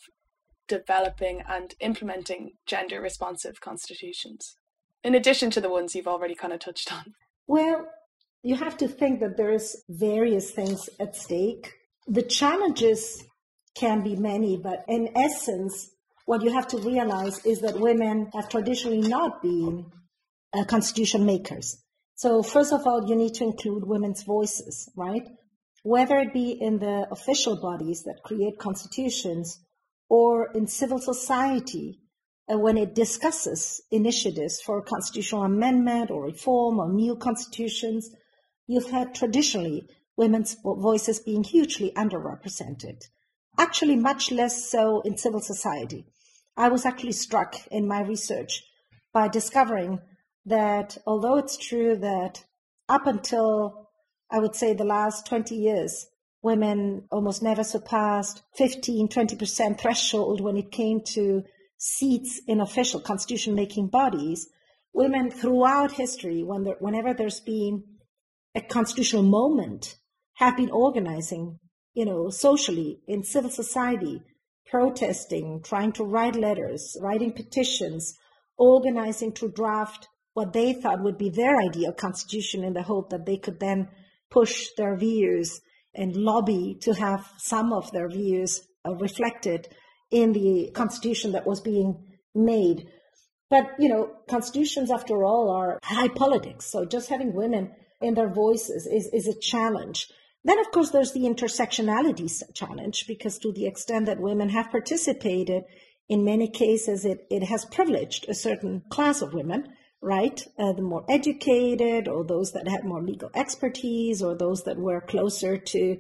developing 0.68 1.42
and 1.50 1.74
implementing 1.82 2.52
gender 2.66 3.02
responsive 3.02 3.60
constitutions, 3.60 4.56
in 5.04 5.16
addition 5.16 5.50
to 5.52 5.60
the 5.60 5.70
ones 5.70 5.96
you've 5.96 6.08
already 6.08 6.36
kind 6.36 6.54
of 6.54 6.60
touched 6.60 6.94
on? 6.94 7.14
Well, 7.46 7.88
you 8.44 8.56
have 8.56 8.78
to 8.78 8.88
think 8.88 9.20
that 9.20 9.38
there's 9.38 9.76
various 9.90 10.52
things 10.52 10.90
at 11.00 11.16
stake. 11.16 11.74
The 12.08 12.24
challenges 12.24 13.24
can 13.76 14.04
be 14.04 14.16
many, 14.16 14.58
but 14.58 14.84
in 14.88 15.10
essence, 15.16 15.90
what 16.26 16.44
you 16.44 16.52
have 16.52 16.68
to 16.70 16.78
realize 16.78 17.46
is 17.46 17.62
that 17.62 17.80
women 17.80 18.30
have 18.34 18.50
traditionally 18.50 19.08
not 19.08 19.42
been 19.42 19.86
uh, 20.54 20.64
constitution 20.66 21.26
makers. 21.26 21.78
So 22.16 22.44
first 22.44 22.74
of 22.74 22.86
all, 22.86 23.08
you 23.08 23.16
need 23.16 23.34
to 23.36 23.44
include 23.44 23.84
women's 23.86 24.24
voices, 24.24 24.90
right? 24.96 25.28
whether 25.84 26.18
it 26.20 26.34
be 26.34 26.52
in 26.52 26.80
the 26.80 27.08
official 27.12 27.60
bodies 27.62 28.04
that 28.04 28.24
create 28.24 28.58
constitutions 28.58 29.60
or 30.10 30.52
in 30.54 30.68
civil 30.68 31.00
society 31.00 32.00
uh, 32.52 32.58
when 32.58 32.78
it 32.78 32.96
discusses 32.96 33.82
initiatives 33.92 34.60
for 34.62 34.82
constitutional 34.82 35.44
amendment 35.44 36.12
or 36.12 36.26
reform 36.26 36.80
or 36.80 36.92
new 36.92 37.16
constitutions, 37.16 38.10
you've 38.70 38.92
had 38.92 39.16
traditionally 39.16 39.84
women's 40.16 40.56
voices 40.64 41.20
being 41.20 41.44
hugely 41.44 41.92
underrepresented. 41.96 43.02
Actually, 43.58 43.96
much 43.96 44.32
less 44.32 44.70
so 44.70 45.02
in 45.02 45.18
civil 45.18 45.42
society. 45.42 46.06
I 46.56 46.70
was 46.70 46.86
actually 46.86 47.14
struck 47.14 47.56
in 47.72 47.88
my 47.88 48.02
research 48.02 48.64
by 49.12 49.28
discovering 49.28 50.00
that 50.46 50.98
although 51.08 51.38
it's 51.38 51.58
true 51.58 51.98
that 51.98 52.46
up 52.88 53.08
until 53.08 53.90
I 54.30 54.38
would 54.38 54.56
say 54.56 54.74
the 54.74 54.84
last 54.84 55.26
20 55.26 55.56
years, 55.56 56.06
women 56.44 57.08
almost 57.12 57.42
never 57.42 57.64
surpassed 57.64 58.44
15, 58.56 59.08
20% 59.08 59.80
threshold 59.80 60.42
when 60.42 60.58
it 60.58 60.72
came 60.72 61.02
to 61.16 61.44
seats 61.78 62.40
in 62.48 62.62
official 62.62 63.00
constitution 63.00 63.56
making 63.56 63.88
bodies. 63.88 64.48
Women 64.94 65.32
throughout 65.32 65.94
history, 65.94 66.44
when 66.44 66.66
there, 66.66 66.76
whenever 66.80 67.16
there's 67.16 67.40
been 67.40 67.84
a 68.56 68.62
constitutional 68.62 69.24
moment, 69.24 69.96
have 70.36 70.58
been 70.58 70.72
organizing, 70.72 71.60
you 71.94 72.06
know, 72.06 72.30
socially 72.30 73.00
in 73.08 73.24
civil 73.24 73.50
society, 73.50 74.22
protesting, 74.66 75.62
trying 75.64 75.92
to 75.92 76.04
write 76.04 76.36
letters, 76.36 76.96
writing 77.02 77.34
petitions, 77.34 78.18
organizing 78.58 79.34
to 79.34 79.50
draft 79.50 80.08
what 80.34 80.54
they 80.54 80.74
thought 80.74 81.04
would 81.04 81.18
be 81.18 81.30
their 81.30 81.58
ideal 81.60 81.92
constitution 81.92 82.64
in 82.64 82.74
the 82.74 82.84
hope 82.84 83.10
that 83.10 83.26
they 83.26 83.38
could 83.38 83.60
then 83.60 83.90
push 84.30 84.68
their 84.78 84.96
views 84.96 85.60
and 85.94 86.16
lobby 86.16 86.78
to 86.82 86.94
have 86.94 87.30
some 87.38 87.74
of 87.74 87.92
their 87.92 88.08
views 88.08 88.62
uh, 88.88 88.94
reflected 88.96 89.68
in 90.12 90.34
the 90.34 90.72
constitution 90.74 91.34
that 91.34 91.46
was 91.46 91.62
being 91.62 92.06
made. 92.34 92.88
But, 93.50 93.72
you 93.80 93.90
know, 93.90 94.12
constitutions, 94.30 94.92
after 94.92 95.24
all, 95.24 95.50
are 95.50 95.80
high 95.84 96.08
politics. 96.08 96.72
So 96.72 96.86
just 96.86 97.10
having 97.10 97.34
women 97.34 97.72
in 98.02 98.14
their 98.14 98.30
voices 98.30 98.88
is, 98.88 99.10
is 99.14 99.28
a 99.28 99.40
challenge. 99.40 100.08
Then, 100.44 100.60
of 100.60 100.72
course, 100.72 100.92
there's 100.92 101.14
the 101.14 101.22
intersectionality 101.22 102.32
challenge, 102.54 103.06
because 103.08 103.38
to 103.40 103.52
the 103.52 103.68
extent 103.68 104.06
that 104.06 104.20
women 104.20 104.50
have 104.50 104.72
participated, 104.72 105.64
in 106.08 106.24
many 106.24 106.48
cases, 106.50 107.06
it, 107.06 107.28
it 107.30 107.44
has 107.44 107.66
privileged 107.66 108.28
a 108.30 108.34
certain 108.34 108.84
class 108.90 109.22
of 109.22 109.34
women 109.34 109.74
right? 110.02 110.46
Uh, 110.58 110.74
the 110.74 110.82
more 110.82 111.06
educated, 111.10 112.08
or 112.08 112.24
those 112.24 112.54
that 112.54 112.68
had 112.68 112.84
more 112.84 113.04
legal 113.04 113.30
expertise, 113.36 114.22
or 114.22 114.36
those 114.36 114.64
that 114.64 114.78
were 114.78 115.02
closer 115.02 115.58
to, 115.58 115.98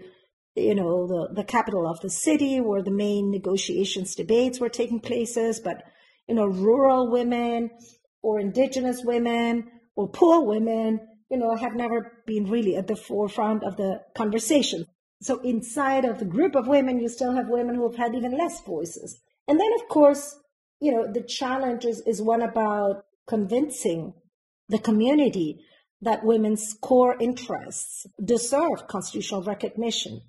you 0.56 0.76
know, 0.76 1.08
the, 1.08 1.34
the 1.36 1.44
capital 1.44 1.88
of 1.88 2.00
the 2.02 2.10
city 2.10 2.62
where 2.62 2.82
the 2.82 2.92
main 2.92 3.30
negotiations 3.30 4.16
debates 4.16 4.60
were 4.60 4.70
taking 4.70 5.00
places. 5.00 5.60
But, 5.60 5.84
you 6.28 6.36
know, 6.36 6.46
rural 6.46 7.12
women 7.12 7.72
or 8.22 8.40
indigenous 8.40 9.04
women 9.04 9.70
or 9.96 10.08
poor 10.08 10.46
women, 10.46 11.02
you 11.30 11.38
know, 11.38 11.56
have 11.56 11.76
never 11.76 12.24
been 12.26 12.50
really 12.50 12.76
at 12.76 12.88
the 12.88 12.96
forefront 12.96 13.64
of 13.64 13.78
the 13.78 14.02
conversation. 14.16 14.86
So 15.22 15.40
inside 15.42 16.06
of 16.06 16.20
the 16.20 16.26
group 16.26 16.56
of 16.56 16.68
women, 16.68 17.00
you 17.00 17.10
still 17.10 17.34
have 17.34 17.50
women 17.50 17.76
who 17.76 17.90
have 17.90 17.98
had 17.98 18.16
even 18.16 18.38
less 18.38 18.62
voices. 18.62 19.20
And 19.48 19.60
then, 19.60 19.70
of 19.82 19.90
course, 19.90 20.36
you 20.80 20.92
know, 20.92 21.12
the 21.12 21.22
challenge 21.22 21.86
is, 21.86 22.02
is 22.02 22.22
one 22.22 22.42
about 22.42 23.04
convincing 23.28 24.14
the 24.70 24.80
community 24.80 25.60
that 26.02 26.24
women's 26.24 26.74
core 26.82 27.18
interests 27.20 28.08
deserve 28.24 28.88
constitutional 28.88 29.44
recognition. 29.44 30.22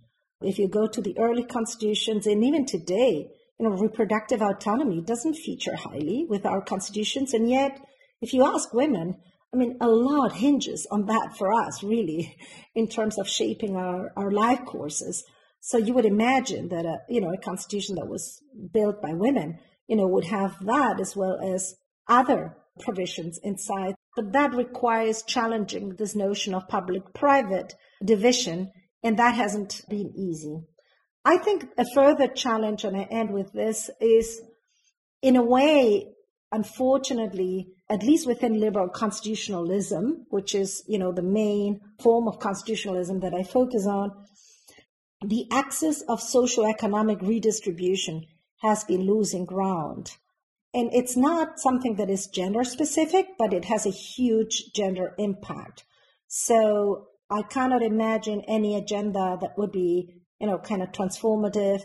If 0.42 0.59
you 0.59 0.69
go 0.69 0.88
to 0.88 1.00
the 1.00 1.16
early 1.19 1.45
constitutions 1.45 2.26
and 2.26 2.42
even 2.42 2.66
today, 2.66 3.30
you 3.59 3.69
know, 3.69 3.76
reproductive 3.76 4.42
autonomy 4.42 5.02
doesn't 5.02 5.35
feature 5.35 5.76
highly 5.76 6.26
with 6.28 6.47
our 6.47 6.62
constitutions. 6.62 7.35
And 7.35 7.49
yet, 7.49 7.80
if 8.21 8.33
you 8.33 8.45
ask 8.45 8.73
women, 8.75 9.16
I 9.52 9.57
mean, 9.57 9.76
a 9.80 9.88
lot 9.88 10.33
hinges 10.33 10.87
on 10.90 11.07
that 11.07 11.37
for 11.37 11.52
us, 11.52 11.83
really, 11.83 12.37
in 12.75 12.88
terms 12.88 13.19
of 13.19 13.28
shaping 13.28 13.76
our, 13.76 14.12
our 14.16 14.30
life 14.30 14.64
courses. 14.64 15.25
So 15.61 15.76
you 15.76 15.92
would 15.95 16.07
imagine 16.07 16.69
that 16.69 16.87
a, 16.87 16.99
you 17.09 17.21
know, 17.21 17.33
a 17.33 17.38
constitution 17.38 17.97
that 17.97 18.09
was 18.09 18.40
built 18.73 19.02
by 19.02 19.12
women, 19.12 19.59
you 19.88 19.97
know, 19.97 20.07
would 20.07 20.25
have 20.25 20.57
that 20.64 21.00
as 21.00 21.14
well 21.16 21.38
as 21.40 21.75
other 22.09 22.57
provisions 22.78 23.38
inside. 23.42 23.95
But 24.16 24.33
that 24.33 24.54
requires 24.54 25.23
challenging 25.23 25.97
this 25.97 26.16
notion 26.16 26.54
of 26.54 26.69
public 26.69 27.12
private 27.14 27.75
division, 28.04 28.71
and 29.02 29.19
that 29.19 29.35
hasn't 29.35 29.83
been 29.88 30.12
easy. 30.16 30.61
I 31.25 31.37
think 31.37 31.66
a 31.76 31.85
further 31.95 32.28
challenge, 32.28 32.85
and 32.85 32.97
I 32.97 33.07
end 33.11 33.33
with 33.33 33.52
this, 33.52 33.90
is 34.00 34.40
in 35.23 35.37
a 35.37 35.42
way, 35.42 36.07
unfortunately, 36.50 37.75
at 37.91 38.05
least 38.05 38.27
within 38.27 38.61
liberal 38.61 38.89
constitutionalism, 38.89 40.27
which 40.31 40.55
is, 40.55 40.85
you 40.87 40.99
know, 40.99 41.11
the 41.11 41.23
main 41.23 41.81
form 42.01 42.29
of 42.29 42.39
constitutionalism 42.39 43.19
that 43.21 43.35
I 43.35 43.43
focus 43.43 43.85
on, 43.85 44.13
the 45.27 45.47
axis 45.51 46.01
of 46.03 46.21
socioeconomic 46.21 47.21
redistribution 47.21 48.27
has 48.63 48.85
been 48.85 49.03
losing 49.03 49.45
ground. 49.45 50.13
And 50.73 50.91
it's 50.93 51.17
not 51.17 51.59
something 51.59 51.97
that 51.97 52.09
is 52.09 52.29
gender 52.29 52.63
specific, 52.63 53.27
but 53.37 53.53
it 53.53 53.65
has 53.65 53.87
a 53.87 53.91
huge 53.91 54.73
gender 54.73 55.15
impact. 55.19 55.85
So 56.29 57.09
I 57.29 57.43
cannot 57.43 57.83
imagine 57.83 58.43
any 58.47 58.77
agenda 58.77 59.37
that 59.41 59.59
would 59.59 59.73
be, 59.73 60.23
you 60.39 60.47
know, 60.47 60.59
kind 60.59 60.81
of 60.81 60.93
transformative 60.93 61.83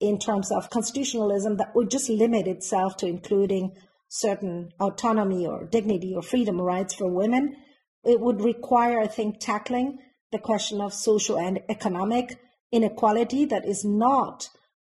in 0.00 0.18
terms 0.18 0.52
of 0.52 0.68
constitutionalism 0.68 1.56
that 1.56 1.74
would 1.74 1.90
just 1.90 2.10
limit 2.10 2.46
itself 2.46 2.98
to 2.98 3.06
including 3.06 3.72
certain 4.10 4.70
autonomy 4.80 5.46
or 5.46 5.64
dignity 5.64 6.12
or 6.14 6.20
freedom 6.20 6.60
rights 6.60 6.94
for 6.94 7.08
women. 7.08 7.56
It 8.04 8.20
would 8.20 8.42
require, 8.42 9.00
I 9.00 9.06
think, 9.06 9.38
tackling 9.38 9.98
the 10.32 10.38
question 10.38 10.80
of 10.80 10.92
social 10.92 11.38
and 11.38 11.60
economic 11.68 12.38
inequality 12.72 13.44
that 13.46 13.64
is 13.64 13.84
not 13.84 14.48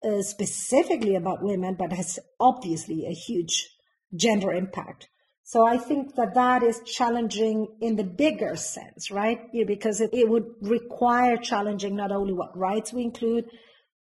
uh, 0.04 0.22
specifically 0.22 1.16
about 1.16 1.44
women, 1.44 1.76
but 1.78 1.92
has 1.92 2.20
obviously 2.40 3.06
a 3.06 3.14
huge 3.14 3.70
gender 4.16 4.52
impact. 4.52 5.10
So 5.44 5.66
I 5.68 5.78
think 5.78 6.16
that 6.16 6.34
that 6.36 6.64
is 6.64 6.82
challenging 6.86 7.68
in 7.82 7.98
the 7.98 8.06
bigger 8.06 8.56
sense, 8.56 9.12
right? 9.12 9.42
Because 9.68 10.00
it, 10.00 10.12
it 10.14 10.30
would 10.30 10.46
require 10.62 11.36
challenging 11.36 11.98
not 11.98 12.14
only 12.14 12.32
what 12.32 12.58
rights 12.58 12.94
we 12.94 13.04
include, 13.04 13.46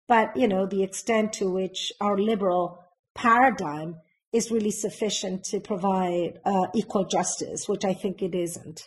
but 0.07 0.35
you 0.37 0.47
know 0.47 0.65
the 0.65 0.83
extent 0.83 1.33
to 1.33 1.51
which 1.51 1.91
our 1.99 2.17
liberal 2.17 2.79
paradigm 3.15 3.97
is 4.33 4.51
really 4.51 4.71
sufficient 4.71 5.43
to 5.45 5.59
provide 5.59 6.39
uh, 6.43 6.67
equal 6.73 7.05
justice, 7.05 7.67
which 7.67 7.85
I 7.85 7.93
think 7.93 8.21
it 8.21 8.35
isn't. 8.35 8.81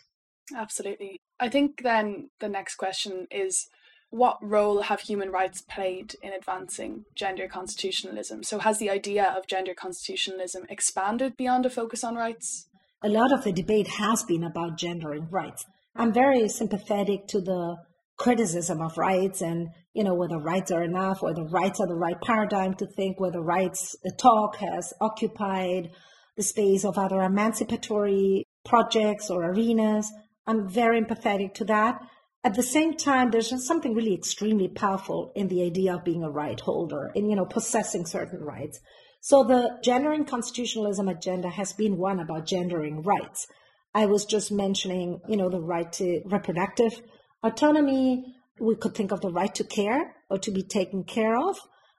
Absolutely. 0.54 1.20
I 1.40 1.48
think 1.48 1.82
then 1.82 2.30
the 2.40 2.48
next 2.48 2.76
question 2.76 3.26
is 3.30 3.68
what 4.10 4.38
role 4.40 4.82
have 4.82 5.00
human 5.00 5.30
rights 5.30 5.62
played 5.62 6.14
in 6.22 6.32
advancing 6.32 7.04
gender 7.14 7.48
constitutionalism? 7.48 8.42
So, 8.42 8.58
has 8.60 8.78
the 8.78 8.90
idea 8.90 9.34
of 9.36 9.46
gender 9.46 9.74
constitutionalism 9.74 10.64
expanded 10.68 11.36
beyond 11.36 11.66
a 11.66 11.70
focus 11.70 12.04
on 12.04 12.14
rights? 12.14 12.68
A 13.02 13.08
lot 13.08 13.32
of 13.32 13.44
the 13.44 13.52
debate 13.52 13.88
has 13.88 14.22
been 14.22 14.44
about 14.44 14.78
gender 14.78 15.12
and 15.12 15.30
rights. 15.32 15.64
I'm 15.94 16.12
very 16.12 16.48
sympathetic 16.48 17.26
to 17.28 17.40
the 17.40 17.76
criticism 18.16 18.80
of 18.80 18.96
rights 18.96 19.42
and, 19.42 19.68
you 19.92 20.02
know, 20.02 20.14
whether 20.14 20.38
rights 20.38 20.70
are 20.70 20.82
enough, 20.82 21.22
whether 21.22 21.44
rights 21.44 21.80
are 21.80 21.86
the 21.86 21.94
right 21.94 22.20
paradigm 22.20 22.74
to 22.74 22.86
think, 22.86 23.20
whether 23.20 23.40
rights 23.40 23.94
talk 24.18 24.56
has 24.56 24.92
occupied 25.00 25.90
the 26.36 26.42
space 26.42 26.84
of 26.84 26.98
other 26.98 27.20
emancipatory 27.20 28.44
projects 28.64 29.30
or 29.30 29.44
arenas. 29.44 30.10
I'm 30.46 30.68
very 30.68 31.00
empathetic 31.00 31.54
to 31.54 31.64
that. 31.66 32.00
At 32.44 32.54
the 32.54 32.62
same 32.62 32.96
time, 32.96 33.30
there's 33.30 33.66
something 33.66 33.94
really 33.94 34.14
extremely 34.14 34.68
powerful 34.68 35.32
in 35.34 35.48
the 35.48 35.62
idea 35.64 35.94
of 35.94 36.04
being 36.04 36.22
a 36.22 36.30
right 36.30 36.60
holder 36.60 37.10
and, 37.14 37.28
you 37.28 37.36
know, 37.36 37.46
possessing 37.46 38.06
certain 38.06 38.40
rights. 38.40 38.80
So 39.20 39.42
the 39.42 39.78
gendering 39.82 40.24
constitutionalism 40.24 41.08
agenda 41.08 41.50
has 41.50 41.72
been 41.72 41.96
one 41.96 42.20
about 42.20 42.46
gendering 42.46 43.02
rights. 43.02 43.46
I 43.92 44.06
was 44.06 44.24
just 44.24 44.52
mentioning, 44.52 45.20
you 45.28 45.36
know, 45.36 45.48
the 45.48 45.60
right 45.60 45.90
to 45.94 46.22
reproductive 46.26 47.00
autonomy. 47.42 48.34
We 48.58 48.76
could 48.76 48.94
think 48.94 49.12
of 49.12 49.20
the 49.20 49.30
right 49.30 49.54
to 49.54 49.64
care 49.64 50.14
or 50.30 50.38
to 50.38 50.50
be 50.50 50.62
taken 50.62 51.04
care 51.04 51.36
of 51.36 51.58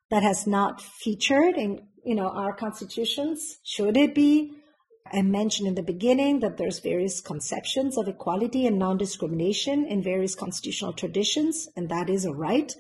that 0.10 0.24
has 0.24 0.48
not 0.48 0.82
featured 0.82 1.56
in, 1.56 1.88
you 2.04 2.16
know, 2.16 2.30
our 2.30 2.54
constitutions. 2.54 3.58
Should 3.64 3.98
it 3.98 4.16
be? 4.16 4.54
I 5.14 5.22
mentioned 5.22 5.68
in 5.68 5.76
the 5.76 5.84
beginning 5.84 6.40
that 6.42 6.58
there's 6.58 6.80
various 6.80 7.22
conceptions 7.22 7.98
of 7.98 8.08
equality 8.08 8.66
and 8.66 8.78
non-discrimination 8.78 9.86
in 9.86 10.04
various 10.04 10.36
constitutional 10.36 10.94
traditions, 10.94 11.70
and 11.76 11.90
that 11.90 12.10
is 12.10 12.26
a 12.26 12.34
right. 12.34 12.74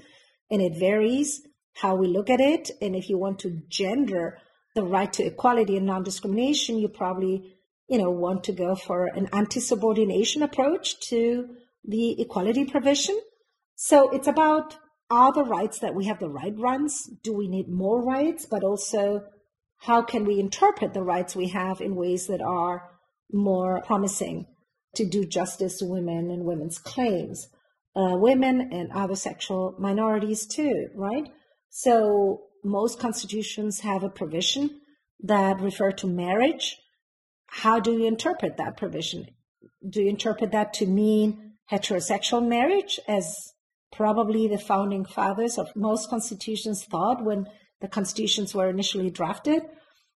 And 0.49 0.61
it 0.61 0.77
varies 0.77 1.41
how 1.75 1.95
we 1.95 2.07
look 2.07 2.29
at 2.29 2.39
it. 2.39 2.71
And 2.81 2.95
if 2.95 3.09
you 3.09 3.17
want 3.17 3.39
to 3.39 3.61
gender 3.69 4.39
the 4.75 4.83
right 4.83 5.11
to 5.13 5.25
equality 5.25 5.77
and 5.77 5.85
non-discrimination, 5.85 6.79
you 6.79 6.87
probably, 6.87 7.55
you 7.87 7.97
know, 7.97 8.11
want 8.11 8.43
to 8.45 8.51
go 8.51 8.75
for 8.75 9.05
an 9.05 9.29
anti-subordination 9.31 10.41
approach 10.41 10.99
to 11.09 11.47
the 11.87 12.21
equality 12.21 12.65
provision. 12.65 13.19
So 13.75 14.09
it's 14.09 14.27
about 14.27 14.77
are 15.09 15.31
the 15.31 15.43
rights 15.43 15.79
that 15.79 15.95
we 15.95 16.05
have 16.05 16.19
the 16.19 16.29
right 16.29 16.55
ones? 16.55 17.09
Do 17.23 17.33
we 17.33 17.47
need 17.47 17.69
more 17.69 18.03
rights? 18.03 18.45
But 18.45 18.63
also 18.63 19.23
how 19.79 20.01
can 20.01 20.25
we 20.25 20.39
interpret 20.39 20.93
the 20.93 21.03
rights 21.03 21.35
we 21.35 21.47
have 21.49 21.81
in 21.81 21.95
ways 21.95 22.27
that 22.27 22.41
are 22.41 22.89
more 23.31 23.81
promising 23.85 24.47
to 24.95 25.05
do 25.05 25.25
justice 25.25 25.77
to 25.77 25.85
women 25.85 26.31
and 26.31 26.43
women's 26.43 26.77
claims, 26.77 27.47
uh, 27.95 28.15
women 28.17 28.69
and 28.73 28.91
other 28.91 29.15
sexual 29.15 29.75
minorities 29.79 30.45
too, 30.45 30.87
right? 30.95 31.27
So 31.69 32.41
most 32.63 32.99
constitutions 32.99 33.81
have 33.81 34.03
a 34.03 34.09
provision 34.09 34.81
that 35.21 35.61
refer 35.61 35.91
to 35.91 36.07
marriage. 36.07 36.77
How 37.47 37.79
do 37.79 37.93
you 37.93 38.07
interpret 38.07 38.57
that 38.57 38.77
provision? 38.77 39.27
Do 39.87 40.01
you 40.01 40.09
interpret 40.09 40.51
that 40.51 40.73
to 40.75 40.85
mean 40.85 41.46
heterosexual 41.71 42.47
marriage, 42.47 42.99
as 43.07 43.53
probably 43.91 44.47
the 44.47 44.57
founding 44.57 45.05
fathers 45.05 45.57
of 45.57 45.75
most 45.75 46.09
constitutions 46.09 46.83
thought 46.83 47.23
when 47.23 47.47
the 47.81 47.87
constitutions 47.87 48.53
were 48.53 48.69
initially 48.69 49.09
drafted? 49.09 49.63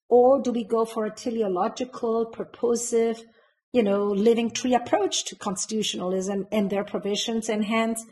Or 0.08 0.40
do 0.42 0.50
we 0.50 0.64
go 0.64 0.84
for 0.84 1.06
a 1.06 1.14
teleological, 1.14 2.26
purposive, 2.26 3.22
you 3.72 3.82
know, 3.82 4.06
living 4.06 4.50
tree 4.50 4.74
approach 4.74 5.24
to 5.26 5.36
constitutionalism 5.36 6.46
and 6.50 6.68
their 6.68 6.84
provisions? 6.84 7.48
And 7.48 7.64
hence, 7.64 8.04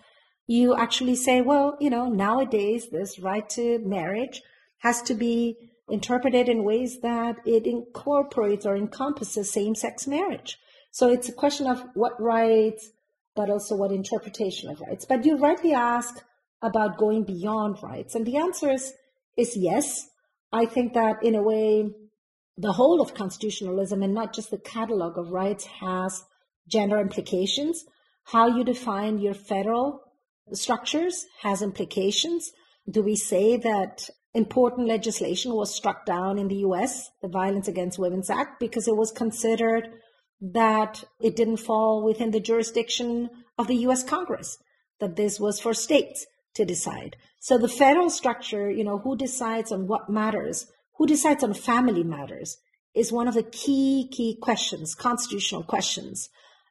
you 0.46 0.76
actually 0.76 1.16
say, 1.16 1.40
well, 1.40 1.76
you 1.80 1.90
know, 1.90 2.08
nowadays 2.08 2.88
this 2.90 3.18
right 3.18 3.48
to 3.50 3.80
marriage 3.80 4.42
has 4.78 5.02
to 5.02 5.14
be 5.14 5.56
interpreted 5.88 6.48
in 6.48 6.64
ways 6.64 7.00
that 7.00 7.36
it 7.44 7.66
incorporates 7.66 8.64
or 8.64 8.76
encompasses 8.76 9.50
same 9.50 9.74
sex 9.74 10.06
marriage. 10.06 10.58
So 10.90 11.10
it's 11.10 11.28
a 11.28 11.32
question 11.32 11.66
of 11.66 11.84
what 11.94 12.20
rights, 12.20 12.90
but 13.38 13.50
also 13.50 13.76
what 13.76 13.92
interpretation 13.92 14.68
of 14.68 14.80
rights. 14.80 15.04
But 15.04 15.24
you 15.24 15.36
rightly 15.38 15.72
ask 15.72 16.24
about 16.60 16.98
going 16.98 17.22
beyond 17.22 17.76
rights. 17.80 18.16
And 18.16 18.26
the 18.26 18.36
answer 18.36 18.68
is 18.68 18.92
is 19.36 19.56
yes. 19.56 20.08
I 20.50 20.66
think 20.66 20.94
that 20.94 21.22
in 21.22 21.36
a 21.36 21.42
way, 21.42 21.88
the 22.56 22.72
whole 22.72 23.00
of 23.00 23.14
constitutionalism 23.14 24.02
and 24.02 24.12
not 24.12 24.34
just 24.34 24.50
the 24.50 24.58
catalog 24.58 25.16
of 25.16 25.30
rights 25.30 25.66
has 25.80 26.24
gender 26.66 26.98
implications. 26.98 27.84
How 28.24 28.48
you 28.48 28.64
define 28.64 29.18
your 29.18 29.34
federal 29.34 30.00
structures 30.52 31.26
has 31.42 31.62
implications. 31.62 32.50
Do 32.90 33.02
we 33.02 33.14
say 33.14 33.56
that 33.58 34.10
important 34.34 34.88
legislation 34.88 35.54
was 35.54 35.72
struck 35.72 36.04
down 36.04 36.38
in 36.38 36.48
the 36.48 36.62
US, 36.68 37.08
the 37.22 37.28
Violence 37.28 37.68
Against 37.68 38.00
Women's 38.00 38.30
Act, 38.30 38.58
because 38.58 38.88
it 38.88 38.96
was 38.96 39.12
considered 39.12 39.88
that 40.40 41.04
it 41.20 41.36
didn't 41.36 41.58
fall 41.58 42.02
within 42.04 42.30
the 42.30 42.40
jurisdiction 42.40 43.30
of 43.58 43.66
the 43.66 43.76
US 43.88 44.02
Congress, 44.02 44.58
that 45.00 45.16
this 45.16 45.40
was 45.40 45.60
for 45.60 45.74
states 45.74 46.26
to 46.54 46.64
decide. 46.64 47.16
So 47.40 47.58
the 47.58 47.68
federal 47.68 48.10
structure, 48.10 48.70
you 48.70 48.84
know, 48.84 48.98
who 48.98 49.16
decides 49.16 49.72
on 49.72 49.86
what 49.86 50.10
matters, 50.10 50.66
who 50.96 51.06
decides 51.06 51.44
on 51.44 51.54
family 51.54 52.02
matters, 52.02 52.58
is 52.94 53.12
one 53.12 53.28
of 53.28 53.34
the 53.34 53.42
key, 53.42 54.08
key 54.10 54.36
questions, 54.40 54.94
constitutional 54.94 55.62
questions. 55.62 56.28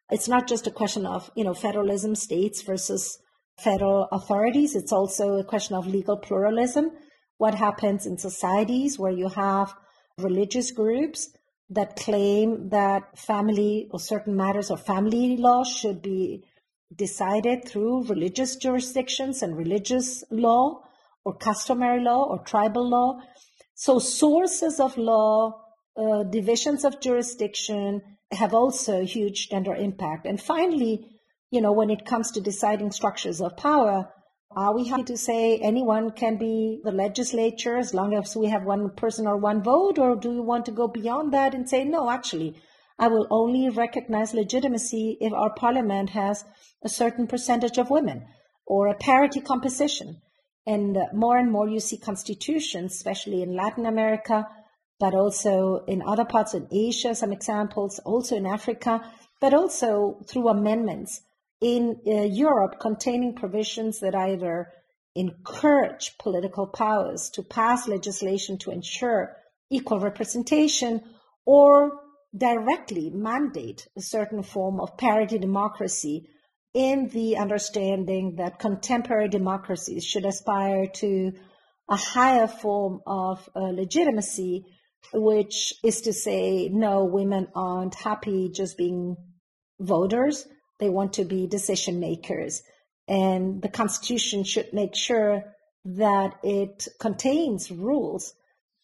It's 0.09 0.27
not 0.27 0.47
just 0.47 0.67
a 0.67 0.71
question 0.71 1.05
of, 1.05 1.31
you 1.35 1.43
know, 1.43 1.53
federalism, 1.53 2.15
states 2.15 2.61
versus 2.61 3.17
federal 3.57 4.07
authorities. 4.11 4.75
It's 4.75 4.91
also 4.91 5.37
a 5.37 5.43
question 5.43 5.75
of 5.75 5.87
legal 5.87 6.17
pluralism. 6.17 6.91
What 7.37 7.55
happens 7.55 8.05
in 8.05 8.17
societies 8.17 8.97
where 8.97 9.11
you 9.11 9.29
have 9.29 9.73
religious 10.17 10.71
groups 10.71 11.29
that 11.69 11.95
claim 11.97 12.69
that 12.69 13.17
family 13.17 13.87
or 13.91 13.99
certain 13.99 14.35
matters 14.35 14.71
of 14.71 14.85
family 14.85 15.37
law 15.37 15.63
should 15.63 16.01
be 16.01 16.43
decided 16.95 17.67
through 17.67 18.07
religious 18.07 18.55
jurisdictions 18.55 19.41
and 19.41 19.57
religious 19.57 20.23
law 20.31 20.81
or 21.25 21.35
customary 21.35 22.01
law 22.01 22.23
or 22.23 22.39
tribal 22.39 22.87
law. 22.87 23.19
So 23.75 23.99
sources 23.99 24.79
of 24.79 24.97
law, 24.97 25.61
uh, 25.97 26.23
divisions 26.23 26.85
of 26.85 27.01
jurisdiction 27.01 28.01
have 28.31 28.53
also 28.53 29.03
huge 29.03 29.49
gender 29.49 29.75
impact. 29.75 30.25
And 30.25 30.41
finally, 30.41 31.05
you 31.51 31.61
know, 31.61 31.73
when 31.73 31.89
it 31.89 32.05
comes 32.05 32.31
to 32.31 32.41
deciding 32.41 32.91
structures 32.91 33.41
of 33.41 33.57
power, 33.57 34.09
are 34.57 34.73
we 34.73 34.87
happy 34.87 35.03
to 35.03 35.17
say 35.17 35.59
anyone 35.59 36.09
can 36.09 36.35
be 36.35 36.81
the 36.83 36.91
legislature 36.91 37.77
as 37.77 37.93
long 37.93 38.15
as 38.15 38.35
we 38.35 38.47
have 38.47 38.63
one 38.63 38.89
person 38.89 39.27
or 39.27 39.37
one 39.37 39.61
vote? 39.61 39.99
Or 39.99 40.15
do 40.15 40.33
you 40.33 40.41
want 40.41 40.65
to 40.65 40.71
go 40.71 40.87
beyond 40.87 41.31
that 41.33 41.53
and 41.53 41.69
say, 41.69 41.83
no, 41.83 42.09
actually, 42.09 42.55
I 42.97 43.07
will 43.07 43.27
only 43.29 43.69
recognize 43.69 44.33
legitimacy 44.33 45.19
if 45.21 45.31
our 45.31 45.53
parliament 45.53 46.09
has 46.09 46.43
a 46.81 46.89
certain 46.89 47.27
percentage 47.27 47.77
of 47.77 47.91
women 47.91 48.25
or 48.65 48.87
a 48.87 48.95
parity 48.95 49.41
composition. 49.41 50.21
And 50.65 50.97
more 51.13 51.37
and 51.37 51.51
more 51.51 51.69
you 51.69 51.79
see 51.79 51.99
constitutions, 51.99 52.95
especially 52.95 53.43
in 53.43 53.55
Latin 53.55 53.85
America, 53.85 54.47
but 54.99 55.13
also 55.13 55.83
in 55.87 56.01
other 56.01 56.25
parts 56.25 56.55
of 56.55 56.67
Asia, 56.71 57.13
some 57.13 57.31
examples, 57.31 57.99
also 57.99 58.35
in 58.35 58.47
Africa, 58.47 59.01
but 59.39 59.53
also 59.53 60.19
through 60.27 60.49
amendments 60.49 61.21
in 61.61 61.99
uh, 62.05 62.23
Europe 62.23 62.79
containing 62.79 63.35
provisions 63.35 63.99
that 63.99 64.15
either 64.15 64.71
encourage 65.15 66.17
political 66.19 66.67
powers 66.67 67.31
to 67.33 67.41
pass 67.41 67.87
legislation 67.87 68.57
to 68.59 68.71
ensure 68.71 69.35
equal 69.71 69.99
representation 69.99 71.01
or 71.45 71.99
directly 72.37 73.09
mandate 73.09 73.87
a 73.97 74.01
certain 74.01 74.43
form 74.43 74.79
of 74.79 74.97
parity 74.97 75.39
democracy 75.39 76.29
in 76.73 77.07
the 77.07 77.37
understanding 77.37 78.35
that 78.35 78.59
contemporary 78.59 79.27
democracies 79.27 80.05
should 80.05 80.25
aspire 80.25 80.85
to 80.85 81.31
a 81.89 81.95
higher 81.95 82.47
form 82.47 83.01
of 83.07 83.49
uh, 83.55 83.61
legitimacy, 83.61 84.65
which 85.13 85.73
is 85.83 86.01
to 86.01 86.13
say, 86.13 86.69
no, 86.69 87.05
women 87.05 87.47
aren't 87.55 87.95
happy 87.95 88.49
just 88.53 88.77
being 88.77 89.15
voters. 89.79 90.45
They 90.79 90.89
want 90.89 91.13
to 91.13 91.25
be 91.25 91.47
decision 91.47 91.99
makers. 91.99 92.61
And 93.07 93.61
the 93.61 93.69
Constitution 93.69 94.43
should 94.43 94.73
make 94.73 94.95
sure 94.95 95.43
that 95.85 96.35
it 96.43 96.87
contains 96.99 97.71
rules 97.71 98.33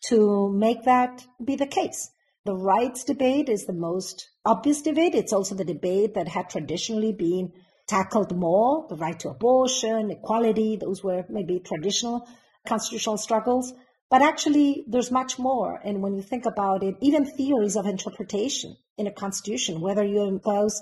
to 0.07 0.51
make 0.51 0.83
that 0.83 1.25
be 1.43 1.55
the 1.55 1.67
case. 1.67 2.09
The 2.45 2.55
rights 2.55 3.03
debate 3.03 3.49
is 3.49 3.65
the 3.65 3.73
most 3.73 4.29
obvious 4.45 4.81
debate. 4.81 5.15
It's 5.15 5.33
also 5.33 5.55
the 5.55 5.63
debate 5.63 6.13
that 6.15 6.27
had 6.27 6.49
traditionally 6.49 7.13
been 7.13 7.53
tackled 7.87 8.35
more 8.35 8.85
the 8.89 8.95
right 8.95 9.19
to 9.19 9.29
abortion, 9.29 10.11
equality, 10.11 10.77
those 10.77 11.03
were 11.03 11.25
maybe 11.29 11.59
traditional 11.59 12.27
constitutional 12.67 13.17
struggles. 13.17 13.73
But 14.09 14.21
actually, 14.21 14.85
there's 14.87 15.11
much 15.11 15.39
more. 15.39 15.81
And 15.83 16.01
when 16.01 16.13
you 16.13 16.21
think 16.21 16.45
about 16.45 16.83
it, 16.83 16.95
even 17.01 17.25
theories 17.25 17.75
of 17.75 17.85
interpretation 17.85 18.77
in 18.97 19.07
a 19.07 19.11
constitution, 19.11 19.81
whether 19.81 20.03
you 20.03 20.23
impose 20.23 20.81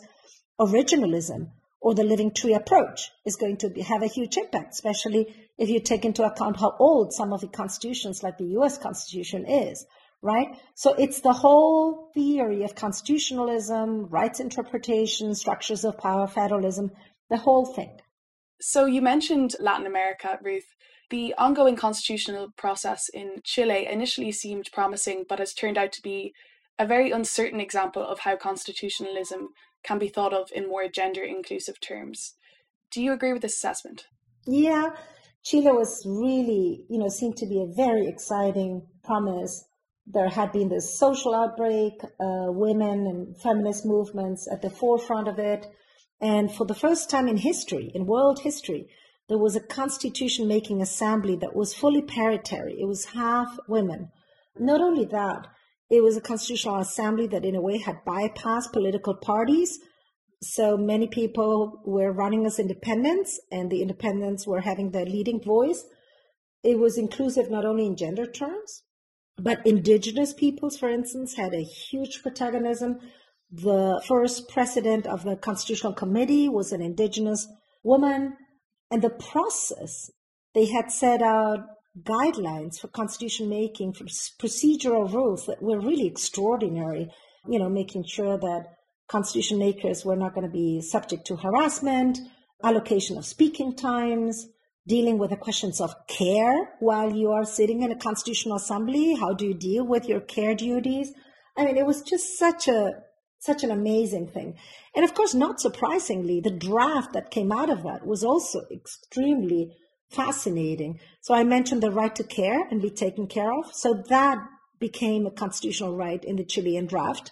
originalism 0.61 1.49
or 1.81 1.95
the 1.95 2.03
living 2.03 2.31
tree 2.31 2.53
approach, 2.53 3.11
is 3.25 3.35
going 3.35 3.57
to 3.57 3.69
be, 3.69 3.81
have 3.81 4.03
a 4.03 4.07
huge 4.07 4.37
impact, 4.37 4.73
especially 4.73 5.35
if 5.57 5.67
you 5.67 5.79
take 5.79 6.05
into 6.05 6.23
account 6.23 6.59
how 6.59 6.75
old 6.79 7.11
some 7.11 7.33
of 7.33 7.41
the 7.41 7.47
constitutions, 7.47 8.21
like 8.21 8.37
the 8.37 8.53
US 8.59 8.77
Constitution, 8.77 9.45
is 9.45 9.85
right? 10.21 10.49
So 10.75 10.93
it's 10.93 11.21
the 11.21 11.33
whole 11.33 12.11
theory 12.13 12.63
of 12.63 12.75
constitutionalism, 12.75 14.07
rights 14.07 14.39
interpretation, 14.39 15.33
structures 15.35 15.83
of 15.83 15.97
power, 15.97 16.27
federalism, 16.27 16.91
the 17.29 17.37
whole 17.37 17.65
thing. 17.65 17.99
So 18.59 18.85
you 18.85 19.01
mentioned 19.01 19.55
Latin 19.59 19.87
America, 19.87 20.37
Ruth. 20.41 20.75
The 21.09 21.33
ongoing 21.37 21.75
constitutional 21.75 22.49
process 22.55 23.09
in 23.13 23.41
Chile 23.43 23.85
initially 23.85 24.31
seemed 24.31 24.69
promising, 24.71 25.25
but 25.27 25.39
has 25.39 25.53
turned 25.53 25.77
out 25.77 25.91
to 25.93 26.01
be 26.01 26.33
a 26.79 26.85
very 26.85 27.11
uncertain 27.11 27.59
example 27.59 28.03
of 28.03 28.19
how 28.19 28.37
constitutionalism 28.37 29.49
can 29.83 29.99
be 29.99 30.07
thought 30.07 30.33
of 30.33 30.49
in 30.53 30.67
more 30.67 30.87
gender 30.87 31.23
inclusive 31.23 31.79
terms. 31.79 32.35
Do 32.91 33.01
you 33.01 33.13
agree 33.13 33.33
with 33.33 33.41
this 33.41 33.55
assessment? 33.55 34.05
Yeah, 34.45 34.89
Chile 35.43 35.71
was 35.71 36.03
really, 36.05 36.85
you 36.89 36.99
know, 36.99 37.09
seemed 37.09 37.37
to 37.37 37.45
be 37.45 37.61
a 37.61 37.73
very 37.73 38.07
exciting 38.07 38.87
promise 39.03 39.65
there 40.07 40.29
had 40.29 40.51
been 40.51 40.69
this 40.69 40.97
social 40.97 41.33
outbreak, 41.33 41.93
uh, 42.03 42.51
women 42.51 43.07
and 43.07 43.37
feminist 43.37 43.85
movements 43.85 44.47
at 44.51 44.61
the 44.61 44.69
forefront 44.69 45.27
of 45.27 45.39
it. 45.39 45.67
And 46.19 46.53
for 46.53 46.65
the 46.65 46.75
first 46.75 47.09
time 47.09 47.27
in 47.27 47.37
history, 47.37 47.91
in 47.93 48.05
world 48.05 48.41
history, 48.41 48.89
there 49.29 49.37
was 49.37 49.55
a 49.55 49.61
constitution 49.61 50.47
making 50.47 50.81
assembly 50.81 51.35
that 51.37 51.55
was 51.55 51.73
fully 51.73 52.01
paritary. 52.01 52.79
It 52.79 52.87
was 52.87 53.05
half 53.05 53.57
women. 53.67 54.11
Not 54.59 54.81
only 54.81 55.05
that, 55.05 55.47
it 55.91 56.01
was 56.01 56.15
a 56.15 56.21
constitutional 56.21 56.79
assembly 56.79 57.27
that 57.27 57.43
in 57.43 57.53
a 57.53 57.61
way 57.61 57.77
had 57.77 58.05
bypassed 58.07 58.71
political 58.71 59.13
parties. 59.13 59.77
So 60.41 60.77
many 60.77 61.05
people 61.05 61.81
were 61.85 62.13
running 62.13 62.45
as 62.45 62.59
independents 62.59 63.41
and 63.51 63.69
the 63.69 63.81
independents 63.81 64.47
were 64.47 64.61
having 64.61 64.91
the 64.91 65.03
leading 65.03 65.43
voice. 65.43 65.83
It 66.63 66.79
was 66.79 66.97
inclusive 66.97 67.51
not 67.51 67.65
only 67.65 67.85
in 67.85 67.97
gender 67.97 68.25
terms, 68.25 68.83
but 69.37 69.65
indigenous 69.65 70.33
peoples, 70.33 70.77
for 70.77 70.89
instance, 70.89 71.35
had 71.35 71.53
a 71.53 71.61
huge 71.61 72.21
protagonism. 72.21 72.99
The 73.51 74.01
first 74.07 74.47
president 74.47 75.05
of 75.05 75.23
the 75.23 75.35
Constitutional 75.35 75.93
Committee 75.93 76.47
was 76.47 76.71
an 76.71 76.81
indigenous 76.81 77.47
woman. 77.83 78.37
And 78.89 79.01
the 79.01 79.09
process, 79.09 80.09
they 80.53 80.67
had 80.67 80.89
set 80.89 81.21
out 81.21 81.59
guidelines 81.99 82.79
for 82.79 82.87
constitution 82.87 83.49
making, 83.49 83.93
for 83.93 84.05
procedural 84.05 85.11
rules 85.11 85.45
that 85.45 85.61
were 85.61 85.79
really 85.79 86.07
extraordinary, 86.07 87.09
you 87.47 87.59
know, 87.59 87.69
making 87.69 88.05
sure 88.05 88.37
that 88.37 88.75
constitution 89.09 89.59
makers 89.59 90.05
were 90.05 90.15
not 90.15 90.33
going 90.33 90.45
to 90.45 90.51
be 90.51 90.81
subject 90.81 91.27
to 91.27 91.35
harassment, 91.35 92.17
allocation 92.63 93.17
of 93.17 93.25
speaking 93.25 93.75
times, 93.75 94.47
dealing 94.87 95.17
with 95.17 95.29
the 95.29 95.37
questions 95.37 95.81
of 95.81 95.93
care 96.07 96.69
while 96.79 97.13
you 97.13 97.31
are 97.31 97.45
sitting 97.45 97.81
in 97.81 97.91
a 97.91 97.95
constitutional 97.95 98.55
assembly. 98.55 99.15
How 99.15 99.33
do 99.33 99.45
you 99.45 99.53
deal 99.53 99.85
with 99.85 100.07
your 100.07 100.21
care 100.21 100.55
duties? 100.55 101.11
I 101.57 101.65
mean, 101.65 101.77
it 101.77 101.85
was 101.85 102.01
just 102.01 102.37
such 102.37 102.67
a 102.67 102.91
such 103.39 103.63
an 103.63 103.71
amazing 103.71 104.27
thing. 104.27 104.55
And 104.95 105.03
of 105.03 105.15
course, 105.15 105.33
not 105.33 105.59
surprisingly, 105.59 106.41
the 106.41 106.51
draft 106.51 107.13
that 107.13 107.31
came 107.31 107.51
out 107.51 107.71
of 107.71 107.81
that 107.83 108.05
was 108.05 108.23
also 108.23 108.61
extremely 108.71 109.75
fascinating. 110.11 110.99
So 111.21 111.33
I 111.33 111.43
mentioned 111.43 111.81
the 111.81 111.91
right 111.91 112.15
to 112.15 112.23
care 112.23 112.67
and 112.69 112.81
be 112.81 112.89
taken 112.89 113.27
care 113.27 113.51
of. 113.51 113.73
So 113.73 114.03
that 114.09 114.37
became 114.79 115.25
a 115.25 115.31
constitutional 115.31 115.95
right 115.95 116.23
in 116.23 116.35
the 116.35 116.43
Chilean 116.43 116.85
draft. 116.85 117.31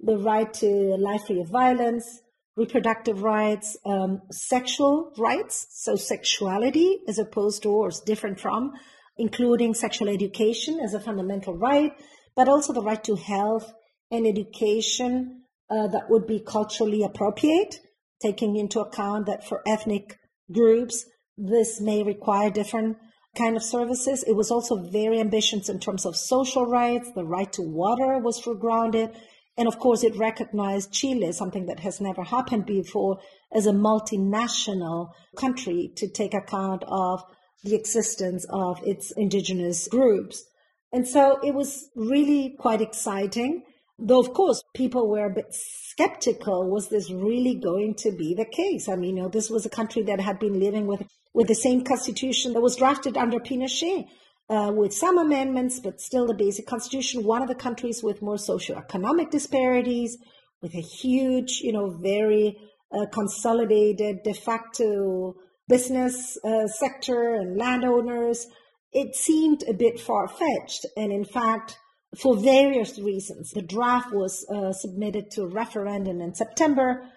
The 0.00 0.18
right 0.18 0.52
to 0.54 0.66
life 0.96 1.26
free 1.26 1.40
of 1.40 1.48
violence, 1.48 2.20
reproductive 2.56 3.22
rights, 3.22 3.76
um, 3.84 4.22
sexual 4.30 5.12
rights, 5.16 5.66
so 5.70 5.96
sexuality 5.96 6.98
as 7.08 7.18
opposed 7.18 7.62
to 7.62 7.70
or 7.70 7.90
different 8.04 8.38
from, 8.38 8.72
including 9.16 9.74
sexual 9.74 10.08
education 10.08 10.80
as 10.80 10.94
a 10.94 11.00
fundamental 11.00 11.56
right, 11.56 11.92
but 12.34 12.48
also 12.48 12.72
the 12.72 12.82
right 12.82 13.02
to 13.04 13.16
health 13.16 13.72
and 14.10 14.26
education 14.26 15.42
uh, 15.70 15.86
that 15.88 16.10
would 16.10 16.26
be 16.26 16.40
culturally 16.40 17.02
appropriate, 17.02 17.76
taking 18.20 18.56
into 18.56 18.80
account 18.80 19.26
that 19.26 19.46
for 19.46 19.62
ethnic 19.66 20.18
groups, 20.52 21.06
this 21.36 21.80
may 21.80 22.02
require 22.02 22.50
different 22.50 22.98
kind 23.36 23.56
of 23.56 23.62
services. 23.62 24.22
It 24.22 24.36
was 24.36 24.50
also 24.50 24.76
very 24.90 25.18
ambitious 25.18 25.68
in 25.68 25.80
terms 25.80 26.04
of 26.04 26.16
social 26.16 26.66
rights. 26.66 27.10
The 27.14 27.24
right 27.24 27.52
to 27.54 27.62
water 27.62 28.18
was 28.18 28.40
foregrounded. 28.40 29.14
And 29.56 29.68
of 29.68 29.78
course, 29.78 30.02
it 30.02 30.16
recognized 30.16 30.92
Chile, 30.92 31.32
something 31.32 31.66
that 31.66 31.80
has 31.80 32.00
never 32.00 32.22
happened 32.22 32.66
before, 32.66 33.18
as 33.52 33.66
a 33.66 33.72
multinational 33.72 35.12
country 35.36 35.92
to 35.96 36.08
take 36.08 36.34
account 36.34 36.84
of 36.86 37.22
the 37.62 37.74
existence 37.74 38.46
of 38.50 38.80
its 38.82 39.12
indigenous 39.16 39.88
groups. 39.88 40.44
And 40.92 41.06
so 41.06 41.38
it 41.42 41.54
was 41.54 41.90
really 41.94 42.56
quite 42.58 42.80
exciting. 42.80 43.62
Though, 43.98 44.20
of 44.20 44.32
course, 44.32 44.62
people 44.74 45.08
were 45.08 45.26
a 45.26 45.34
bit 45.34 45.46
skeptical. 45.50 46.68
Was 46.70 46.88
this 46.88 47.10
really 47.10 47.54
going 47.54 47.94
to 47.98 48.10
be 48.10 48.34
the 48.34 48.44
case? 48.44 48.88
I 48.88 48.96
mean, 48.96 49.16
you 49.16 49.22
know, 49.22 49.28
this 49.28 49.50
was 49.50 49.64
a 49.64 49.70
country 49.70 50.02
that 50.04 50.20
had 50.20 50.38
been 50.38 50.58
living 50.58 50.86
with, 50.86 51.02
with 51.34 51.48
the 51.48 51.54
same 51.54 51.82
constitution 51.82 52.52
that 52.52 52.60
was 52.60 52.76
drafted 52.76 53.16
under 53.16 53.38
Pinochet 53.38 54.06
uh, 54.48 54.72
with 54.74 54.92
some 54.92 55.18
amendments, 55.18 55.80
but 55.80 56.00
still 56.00 56.26
the 56.26 56.34
basic 56.34 56.66
constitution. 56.66 57.24
One 57.24 57.42
of 57.42 57.48
the 57.48 57.54
countries 57.54 58.02
with 58.02 58.22
more 58.22 58.36
socioeconomic 58.36 59.30
disparities, 59.30 60.18
with 60.60 60.74
a 60.74 60.80
huge, 60.80 61.60
you 61.62 61.72
know, 61.72 61.90
very 61.90 62.58
uh, 62.92 63.06
consolidated 63.06 64.22
de 64.22 64.34
facto 64.34 65.34
business 65.68 66.36
uh, 66.44 66.66
sector 66.66 67.34
and 67.34 67.56
landowners. 67.56 68.46
It 68.92 69.16
seemed 69.16 69.64
a 69.66 69.72
bit 69.72 69.98
far 69.98 70.28
fetched. 70.28 70.86
And 70.96 71.12
in 71.12 71.24
fact, 71.24 71.78
for 72.16 72.36
various 72.36 72.98
reasons, 72.98 73.50
the 73.50 73.62
draft 73.62 74.12
was 74.12 74.46
uh, 74.50 74.72
submitted 74.72 75.30
to 75.32 75.42
a 75.42 75.46
referendum 75.46 76.20
in 76.20 76.34
September 76.34 77.08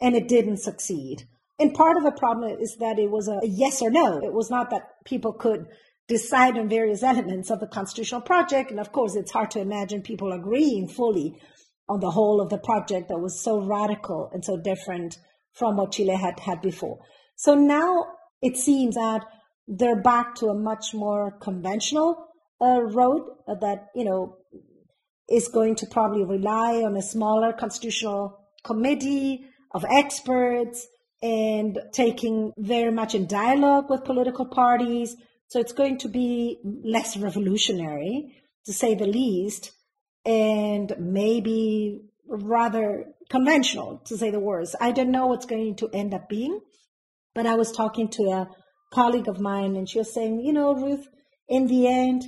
and 0.00 0.14
it 0.14 0.28
didn't 0.28 0.58
succeed. 0.58 1.26
And 1.58 1.72
part 1.72 1.96
of 1.96 2.04
the 2.04 2.12
problem 2.12 2.58
is 2.60 2.76
that 2.80 2.98
it 2.98 3.10
was 3.10 3.28
a 3.28 3.40
yes 3.42 3.80
or 3.80 3.90
no. 3.90 4.18
It 4.18 4.32
was 4.32 4.50
not 4.50 4.70
that 4.70 5.04
people 5.04 5.32
could 5.32 5.66
decide 6.06 6.56
on 6.56 6.68
various 6.68 7.02
elements 7.02 7.50
of 7.50 7.60
the 7.60 7.66
constitutional 7.66 8.20
project. 8.20 8.70
And 8.70 8.78
of 8.78 8.92
course, 8.92 9.16
it's 9.16 9.32
hard 9.32 9.50
to 9.52 9.60
imagine 9.60 10.02
people 10.02 10.32
agreeing 10.32 10.88
fully 10.88 11.40
on 11.88 12.00
the 12.00 12.10
whole 12.10 12.40
of 12.40 12.50
the 12.50 12.58
project 12.58 13.08
that 13.08 13.18
was 13.18 13.42
so 13.42 13.60
radical 13.60 14.30
and 14.32 14.44
so 14.44 14.56
different 14.56 15.16
from 15.52 15.76
what 15.76 15.92
Chile 15.92 16.14
had 16.14 16.38
had 16.40 16.60
before. 16.60 16.98
So 17.36 17.54
now 17.54 18.04
it 18.42 18.56
seems 18.56 18.94
that 18.96 19.24
they're 19.66 20.02
back 20.02 20.34
to 20.36 20.48
a 20.48 20.54
much 20.54 20.94
more 20.94 21.38
conventional 21.40 22.28
uh, 22.60 22.82
road 22.82 23.22
that, 23.46 23.86
you 23.94 24.04
know, 24.04 24.36
is 25.28 25.48
going 25.48 25.74
to 25.76 25.86
probably 25.86 26.24
rely 26.24 26.82
on 26.82 26.96
a 26.96 27.02
smaller 27.02 27.52
constitutional 27.52 28.38
committee 28.62 29.46
of 29.74 29.84
experts 29.90 30.86
and 31.26 31.78
taking 31.92 32.52
very 32.56 32.92
much 32.92 33.14
in 33.14 33.26
dialogue 33.26 33.90
with 33.90 34.04
political 34.04 34.46
parties. 34.46 35.16
So 35.48 35.58
it's 35.58 35.72
going 35.72 35.98
to 35.98 36.08
be 36.08 36.58
less 36.64 37.16
revolutionary, 37.16 38.36
to 38.66 38.72
say 38.72 38.94
the 38.94 39.06
least, 39.06 39.72
and 40.24 40.94
maybe 40.98 42.02
rather 42.28 43.06
conventional, 43.28 44.02
to 44.06 44.16
say 44.16 44.30
the 44.30 44.46
worst. 44.50 44.76
I 44.80 44.92
don't 44.92 45.10
know 45.10 45.26
what's 45.26 45.46
going 45.46 45.76
to 45.76 45.90
end 45.92 46.14
up 46.14 46.28
being, 46.28 46.60
but 47.34 47.46
I 47.46 47.54
was 47.54 47.72
talking 47.72 48.08
to 48.10 48.22
a 48.30 48.48
colleague 48.92 49.28
of 49.28 49.40
mine 49.40 49.76
and 49.76 49.88
she 49.88 49.98
was 49.98 50.12
saying, 50.14 50.40
you 50.40 50.52
know, 50.52 50.74
Ruth, 50.74 51.06
in 51.48 51.66
the 51.66 51.88
end, 51.88 52.24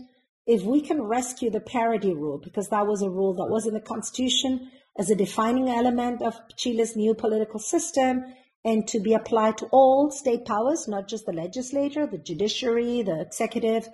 if 0.47 0.63
we 0.63 0.81
can 0.81 1.03
rescue 1.03 1.51
the 1.51 1.61
parity 1.61 2.13
rule, 2.15 2.41
because 2.43 2.69
that 2.69 2.87
was 2.87 3.03
a 3.03 3.11
rule 3.11 3.35
that 3.35 3.51
was 3.51 3.67
in 3.67 3.75
the 3.75 3.81
constitution 3.81 4.71
as 4.99 5.11
a 5.11 5.15
defining 5.15 5.69
element 5.69 6.23
of 6.23 6.35
Chile's 6.57 6.97
new 6.97 7.15
political 7.15 7.61
system 7.61 8.25
and 8.69 8.87
to 8.87 9.01
be 9.01 9.15
applied 9.15 9.57
to 9.57 9.67
all 9.73 10.11
state 10.11 10.45
powers, 10.45 10.87
not 10.87 11.09
just 11.09 11.25
the 11.25 11.33
legislature, 11.33 12.07
the 12.07 12.19
judiciary, 12.19 13.01
the 13.03 13.19
executive. 13.19 13.89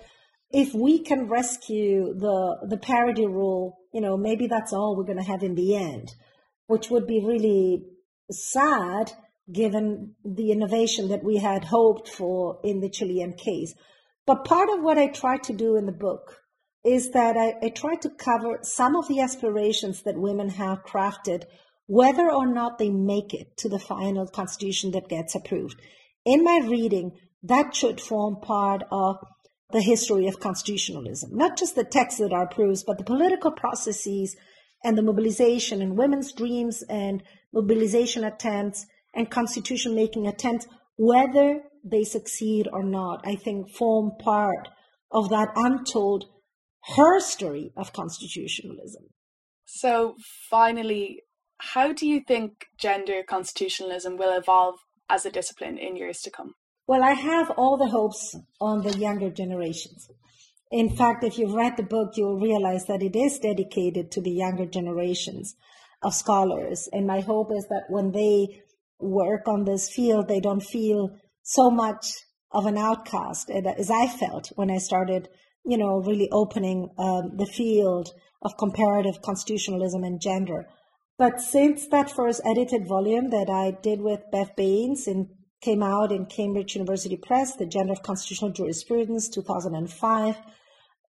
If 0.51 0.75
we 0.75 0.99
can 0.99 1.29
rescue 1.29 2.13
the, 2.13 2.67
the 2.69 2.77
parity 2.77 3.25
rule, 3.25 3.79
you 3.93 4.01
know, 4.01 4.17
maybe 4.17 4.49
that's 4.49 4.73
all 4.73 4.97
we're 4.97 5.05
going 5.13 5.25
to 5.25 5.31
have 5.33 5.45
in 5.45 5.55
the 5.55 5.77
end, 5.77 6.13
which 6.67 6.91
would 6.91 7.07
be 7.07 7.25
really 7.25 7.85
sad 8.33 9.13
given 9.53 10.17
the 10.25 10.51
innovation 10.51 11.09
that 11.09 11.23
we 11.23 11.37
had 11.37 11.65
hoped 11.65 12.09
for 12.09 12.59
in 12.65 12.81
the 12.81 12.91
Chilean 12.91 13.35
case. 13.35 13.75
But 14.27 14.45
part 14.45 14.69
of 14.71 14.83
what 14.83 14.99
I 14.99 15.07
tried 15.07 15.45
to 15.45 15.53
do 15.53 15.77
in 15.77 15.87
the 15.87 15.93
book 15.93 16.41
is 16.85 17.13
that 17.13 17.37
I, 17.37 17.55
I 17.65 17.69
tried 17.69 18.03
to 18.03 18.11
cover 18.11 18.59
some 18.63 18.97
of 18.97 19.07
the 19.07 19.21
aspirations 19.21 20.03
that 20.03 20.19
women 20.19 20.49
have 20.49 20.85
crafted, 20.85 21.45
whether 21.87 22.31
or 22.31 22.47
not 22.47 22.79
they 22.79 22.91
make 22.91 23.35
it 23.35 23.57
to 23.59 23.69
the 23.69 23.79
final 23.79 24.27
constitution 24.27 24.91
that 24.93 25.09
gets 25.09 25.35
approved. 25.35 25.81
In 26.25 26.43
my 26.43 26.61
reading, 26.65 27.13
that 27.43 27.75
should 27.75 28.01
form 28.01 28.37
part 28.41 28.83
of 28.91 29.17
the 29.71 29.83
history 29.83 30.27
of 30.27 30.41
constitutionalism, 30.41 31.31
not 31.35 31.59
just 31.59 31.75
the 31.75 31.85
texts 31.85 32.21
that 32.21 32.33
are 32.33 32.45
approved, 32.45 32.85
but 32.87 32.99
the 32.99 33.05
political 33.05 33.51
processes 33.51 34.37
and 34.83 34.97
the 34.97 35.03
mobilization 35.03 35.83
and 35.83 35.97
women's 35.97 36.33
dreams 36.33 36.83
and 36.89 37.23
mobilization 37.53 38.25
attempts 38.25 38.87
and 39.15 39.31
constitution 39.31 39.95
making 39.95 40.27
attempts, 40.27 40.67
whether 40.97 41.63
they 41.85 42.05
succeed 42.05 42.69
or 42.73 42.83
not, 42.83 43.21
I 43.27 43.37
think 43.37 43.71
form 43.71 44.13
part 44.19 44.69
of 45.11 45.29
that 45.31 45.49
untold 45.55 46.25
her 46.97 47.21
story 47.21 47.73
of 47.77 47.93
constitutionalism. 47.93 49.05
So, 49.65 50.17
finally, 50.51 51.23
how 51.73 51.93
do 51.93 52.07
you 52.07 52.21
think 52.21 52.67
gender 52.77 53.23
constitutionalism 53.27 54.17
will 54.17 54.37
evolve 54.37 54.77
as 55.09 55.25
a 55.25 55.31
discipline 55.31 55.79
in 55.79 55.97
years 55.97 56.21
to 56.23 56.31
come? 56.31 56.55
Well, 56.87 57.03
I 57.03 57.13
have 57.13 57.51
all 57.57 57.77
the 57.77 57.89
hopes 57.89 58.37
on 58.61 58.83
the 58.83 58.99
younger 58.99 59.31
generations. 59.31 60.09
In 60.71 60.95
fact, 60.95 61.25
if 61.25 61.39
you've 61.39 61.55
read 61.55 61.77
the 61.77 61.83
book, 61.83 62.13
you'll 62.17 62.41
realize 62.41 62.85
that 62.87 63.03
it 63.03 63.17
is 63.17 63.39
dedicated 63.39 64.11
to 64.13 64.21
the 64.21 64.31
younger 64.31 64.67
generations 64.67 65.55
of 66.03 66.15
scholars. 66.15 66.89
And 66.93 67.07
my 67.07 67.21
hope 67.21 67.51
is 67.57 67.67
that 67.69 67.85
when 67.89 68.13
they 68.13 68.63
work 68.99 69.49
on 69.49 69.65
this 69.65 69.89
field, 69.89 70.29
they 70.29 70.41
don't 70.41 70.63
feel 70.63 71.17
so 71.43 71.71
much 71.71 72.07
of 72.53 72.67
an 72.67 72.77
outcast 72.77 73.51
as 73.51 73.91
I 73.91 74.07
felt 74.07 74.53
when 74.57 74.71
I 74.71 74.79
started, 74.79 75.29
you 75.65 75.79
know, 75.79 76.03
really 76.03 76.29
opening 76.31 76.89
um, 76.99 77.37
the 77.37 77.47
field 77.47 78.11
of 78.43 78.59
comparative 78.59 79.23
constitutionalism 79.23 80.05
and 80.05 80.21
gender. 80.21 80.67
But 81.17 81.41
since 81.41 81.87
that 81.89 82.11
first 82.11 82.41
edited 82.45 82.89
volume 82.89 83.31
that 83.31 83.49
I 83.49 83.77
did 83.83 84.01
with 84.01 84.31
Bev 84.33 84.57
Baines 84.57 85.07
and 85.07 85.29
came 85.61 85.83
out 85.83 86.13
in 86.13 86.27
Cambridge 86.27 86.75
University 86.75 87.17
Press, 87.17 87.55
The 87.55 87.67
Gender 87.67 87.93
of 87.93 88.03
Constitutional 88.03 88.51
Jurisprudence, 88.51 89.29
2005, 89.29 90.37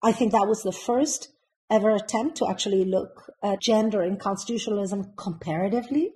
I 0.03 0.11
think 0.11 0.31
that 0.31 0.47
was 0.47 0.61
the 0.61 0.71
first 0.71 1.29
ever 1.69 1.95
attempt 1.95 2.37
to 2.37 2.49
actually 2.49 2.85
look 2.85 3.31
at 3.41 3.61
gender 3.61 4.03
in 4.03 4.17
constitutionalism 4.17 5.13
comparatively 5.17 6.11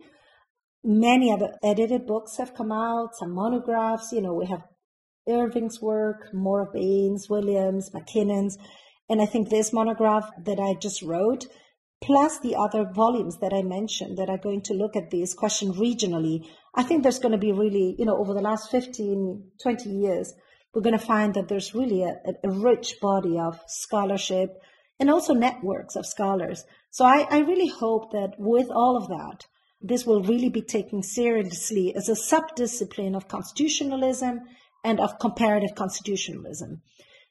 many 0.88 1.32
other 1.32 1.54
edited 1.62 2.08
books 2.08 2.38
have 2.38 2.56
come 2.56 2.72
out, 2.72 3.16
some 3.16 3.34
monographs. 3.34 4.12
You 4.12 4.22
know, 4.22 4.34
we 4.34 4.48
have 4.48 4.64
Irving's 5.28 5.82
work, 5.82 6.34
more 6.34 6.70
Baines, 6.74 7.30
Williams, 7.30 7.94
MacKinnon's. 7.94 8.58
And 9.10 9.22
I 9.22 9.26
think 9.26 9.50
this 9.50 9.74
monograph 9.74 10.30
that 10.46 10.60
I 10.60 10.74
just 10.74 11.02
wrote, 11.02 11.48
plus 12.02 12.40
the 12.40 12.56
other 12.56 12.86
volumes 12.86 13.38
that 13.40 13.54
I 13.54 13.62
mentioned 13.62 14.18
that 14.18 14.30
are 14.30 14.38
going 14.38 14.62
to 14.64 14.74
look 14.74 14.96
at 14.96 15.12
this 15.12 15.34
question 15.34 15.74
regionally, 15.74 16.48
I 16.76 16.84
think 16.84 17.04
there's 17.04 17.20
going 17.20 17.32
to 17.32 17.38
be 17.38 17.52
really, 17.52 17.96
you 17.98 18.06
know, 18.06 18.18
over 18.18 18.34
the 18.34 18.42
last 18.42 18.70
15, 18.72 19.52
20 19.62 19.90
years, 19.90 20.34
we're 20.74 20.82
going 20.82 20.98
to 20.98 21.06
find 21.06 21.34
that 21.34 21.48
there's 21.48 21.74
really 21.74 22.04
a, 22.04 22.16
a 22.44 22.50
rich 22.50 22.96
body 23.02 23.40
of 23.40 23.60
scholarship 23.68 24.62
and 25.00 25.10
also 25.10 25.34
networks 25.34 25.96
of 25.96 26.06
scholars. 26.06 26.66
So 26.92 27.06
I, 27.06 27.28
I 27.30 27.40
really 27.40 27.68
hope 27.68 28.12
that 28.12 28.36
with 28.38 28.70
all 28.70 28.96
of 28.98 29.08
that, 29.10 29.46
this 29.82 30.06
will 30.06 30.24
really 30.24 30.50
be 30.50 30.62
taken 30.62 31.04
seriously 31.04 31.96
as 31.96 32.10
a 32.10 32.14
subdiscipline 32.14 33.16
of 33.16 33.28
constitutionalism 33.28 34.42
and 34.84 35.00
of 35.00 35.20
comparative 35.20 35.76
constitutionalism. 35.76 36.82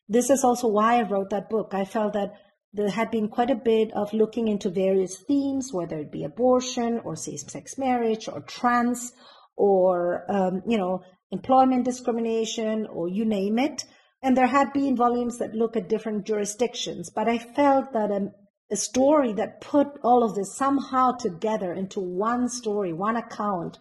This 0.08 0.30
is 0.30 0.44
also 0.44 0.68
why 0.68 0.98
I 0.98 1.02
wrote 1.02 1.30
that 1.30 1.50
book. 1.50 1.70
I 1.72 1.84
felt 1.84 2.12
that 2.12 2.32
there 2.72 2.90
had 2.90 3.10
been 3.10 3.28
quite 3.28 3.50
a 3.50 3.54
bit 3.54 3.92
of 3.94 4.12
looking 4.12 4.48
into 4.48 4.68
various 4.70 5.16
themes, 5.26 5.70
whether 5.72 5.98
it 5.98 6.12
be 6.12 6.24
abortion 6.24 7.00
or 7.04 7.16
same-sex 7.16 7.78
marriage 7.78 8.28
or 8.28 8.40
trans 8.40 9.12
or, 9.56 10.24
um, 10.30 10.62
you 10.66 10.76
know, 10.76 11.02
employment 11.30 11.84
discrimination 11.84 12.86
or 12.86 13.08
you 13.08 13.24
name 13.24 13.58
it. 13.58 13.84
And 14.22 14.36
there 14.36 14.46
had 14.46 14.72
been 14.72 14.96
volumes 14.96 15.38
that 15.38 15.54
look 15.54 15.76
at 15.76 15.88
different 15.88 16.26
jurisdictions, 16.26 17.10
but 17.10 17.28
I 17.28 17.38
felt 17.38 17.92
that 17.92 18.10
a, 18.10 18.30
a 18.70 18.76
story 18.76 19.32
that 19.34 19.60
put 19.60 19.88
all 20.02 20.24
of 20.24 20.34
this 20.34 20.56
somehow 20.56 21.12
together 21.12 21.72
into 21.72 22.00
one 22.00 22.48
story, 22.48 22.92
one 22.92 23.16
account 23.16 23.78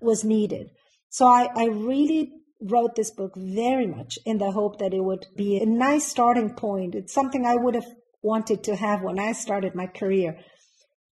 was 0.00 0.24
needed. 0.24 0.68
So 1.10 1.26
I, 1.26 1.48
I 1.56 1.66
really 1.66 2.32
wrote 2.60 2.96
this 2.96 3.10
book 3.10 3.32
very 3.36 3.86
much 3.86 4.18
in 4.24 4.38
the 4.38 4.50
hope 4.50 4.78
that 4.78 4.92
it 4.92 5.02
would 5.02 5.26
be 5.36 5.58
a 5.58 5.66
nice 5.66 6.06
starting 6.06 6.54
point. 6.54 6.94
It's 6.94 7.14
something 7.14 7.46
I 7.46 7.56
would 7.56 7.74
have 7.74 7.86
wanted 8.22 8.64
to 8.64 8.76
have 8.76 9.02
when 9.02 9.18
I 9.18 9.32
started 9.32 9.74
my 9.74 9.86
career 9.86 10.38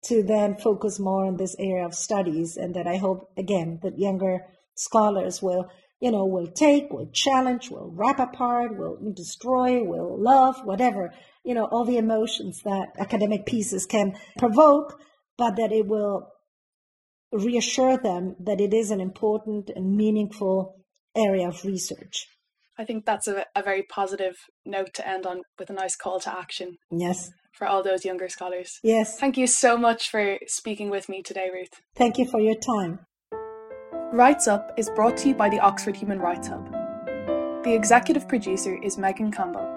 to 0.04 0.22
then 0.22 0.56
focus 0.56 0.98
more 0.98 1.26
on 1.26 1.36
this 1.36 1.56
area 1.58 1.84
of 1.84 1.94
studies 1.94 2.56
and 2.56 2.74
that 2.74 2.86
I 2.86 2.96
hope 2.96 3.32
again 3.36 3.80
that 3.82 3.98
younger 3.98 4.46
scholars 4.74 5.42
will 5.42 5.68
you 6.02 6.10
know, 6.10 6.26
will 6.26 6.48
take, 6.48 6.92
will 6.92 7.08
challenge, 7.12 7.70
will 7.70 7.92
wrap 7.94 8.18
apart, 8.18 8.76
will 8.76 8.98
destroy, 9.14 9.84
will 9.84 10.20
love, 10.20 10.56
whatever, 10.64 11.14
you 11.44 11.54
know, 11.54 11.66
all 11.66 11.84
the 11.84 11.96
emotions 11.96 12.60
that 12.64 12.88
academic 12.98 13.46
pieces 13.46 13.86
can 13.86 14.18
provoke, 14.36 14.98
but 15.38 15.54
that 15.54 15.70
it 15.70 15.86
will 15.86 16.28
reassure 17.30 17.96
them 17.96 18.34
that 18.40 18.60
it 18.60 18.74
is 18.74 18.90
an 18.90 19.00
important 19.00 19.70
and 19.76 19.96
meaningful 19.96 20.84
area 21.14 21.46
of 21.46 21.64
research. 21.64 22.26
I 22.78 22.84
think 22.84 23.04
that's 23.04 23.28
a, 23.28 23.44
a 23.54 23.62
very 23.62 23.82
positive 23.82 24.36
note 24.64 24.94
to 24.94 25.06
end 25.06 25.26
on 25.26 25.42
with 25.58 25.70
a 25.70 25.74
nice 25.74 25.96
call 25.96 26.20
to 26.20 26.34
action. 26.34 26.78
Yes. 26.90 27.30
For 27.52 27.66
all 27.66 27.82
those 27.82 28.04
younger 28.04 28.28
scholars. 28.28 28.80
Yes. 28.82 29.18
Thank 29.18 29.36
you 29.36 29.46
so 29.46 29.76
much 29.76 30.10
for 30.10 30.38
speaking 30.46 30.88
with 30.88 31.08
me 31.08 31.22
today, 31.22 31.50
Ruth. 31.52 31.82
Thank 31.94 32.16
you 32.18 32.24
for 32.24 32.40
your 32.40 32.56
time. 32.56 33.00
Rights 34.12 34.48
Up 34.48 34.72
is 34.76 34.90
brought 34.90 35.16
to 35.18 35.28
you 35.28 35.34
by 35.34 35.48
the 35.48 35.60
Oxford 35.60 35.96
Human 35.96 36.18
Rights 36.18 36.48
Hub. 36.48 36.70
The 37.64 37.74
executive 37.74 38.26
producer 38.26 38.78
is 38.82 38.96
Meghan 38.96 39.32
Campbell. 39.32 39.68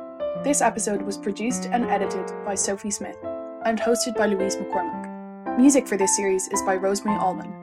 This 0.43 0.61
episode 0.61 1.01
was 1.01 1.17
produced 1.17 1.67
and 1.71 1.85
edited 1.85 2.31
by 2.45 2.55
Sophie 2.55 2.91
Smith 2.91 3.17
and 3.65 3.79
hosted 3.79 4.15
by 4.15 4.27
Louise 4.27 4.55
McCormick. 4.55 5.57
Music 5.57 5.87
for 5.87 5.97
this 5.97 6.15
series 6.15 6.47
is 6.49 6.61
by 6.63 6.75
Rosemary 6.75 7.17
Allman. 7.17 7.53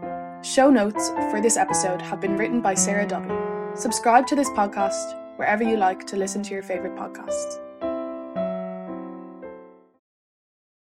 Show 0.43 0.71
notes 0.71 1.09
for 1.31 1.41
this 1.41 1.57
episode 1.57 2.03
have 2.03 2.21
been 2.21 2.37
written 2.37 2.61
by 2.61 2.75
Sarah 2.75 3.07
Dobby. 3.07 3.35
Subscribe 3.75 4.27
to 4.27 4.37
this 4.37 4.51
podcast 4.51 5.22
wherever 5.37 5.63
you 5.63 5.77
like 5.77 6.07
to 6.07 6.17
listen 6.17 6.43
to 6.43 6.55
your 6.55 6.63
favourite 6.63 6.97
podcasts. 6.97 7.61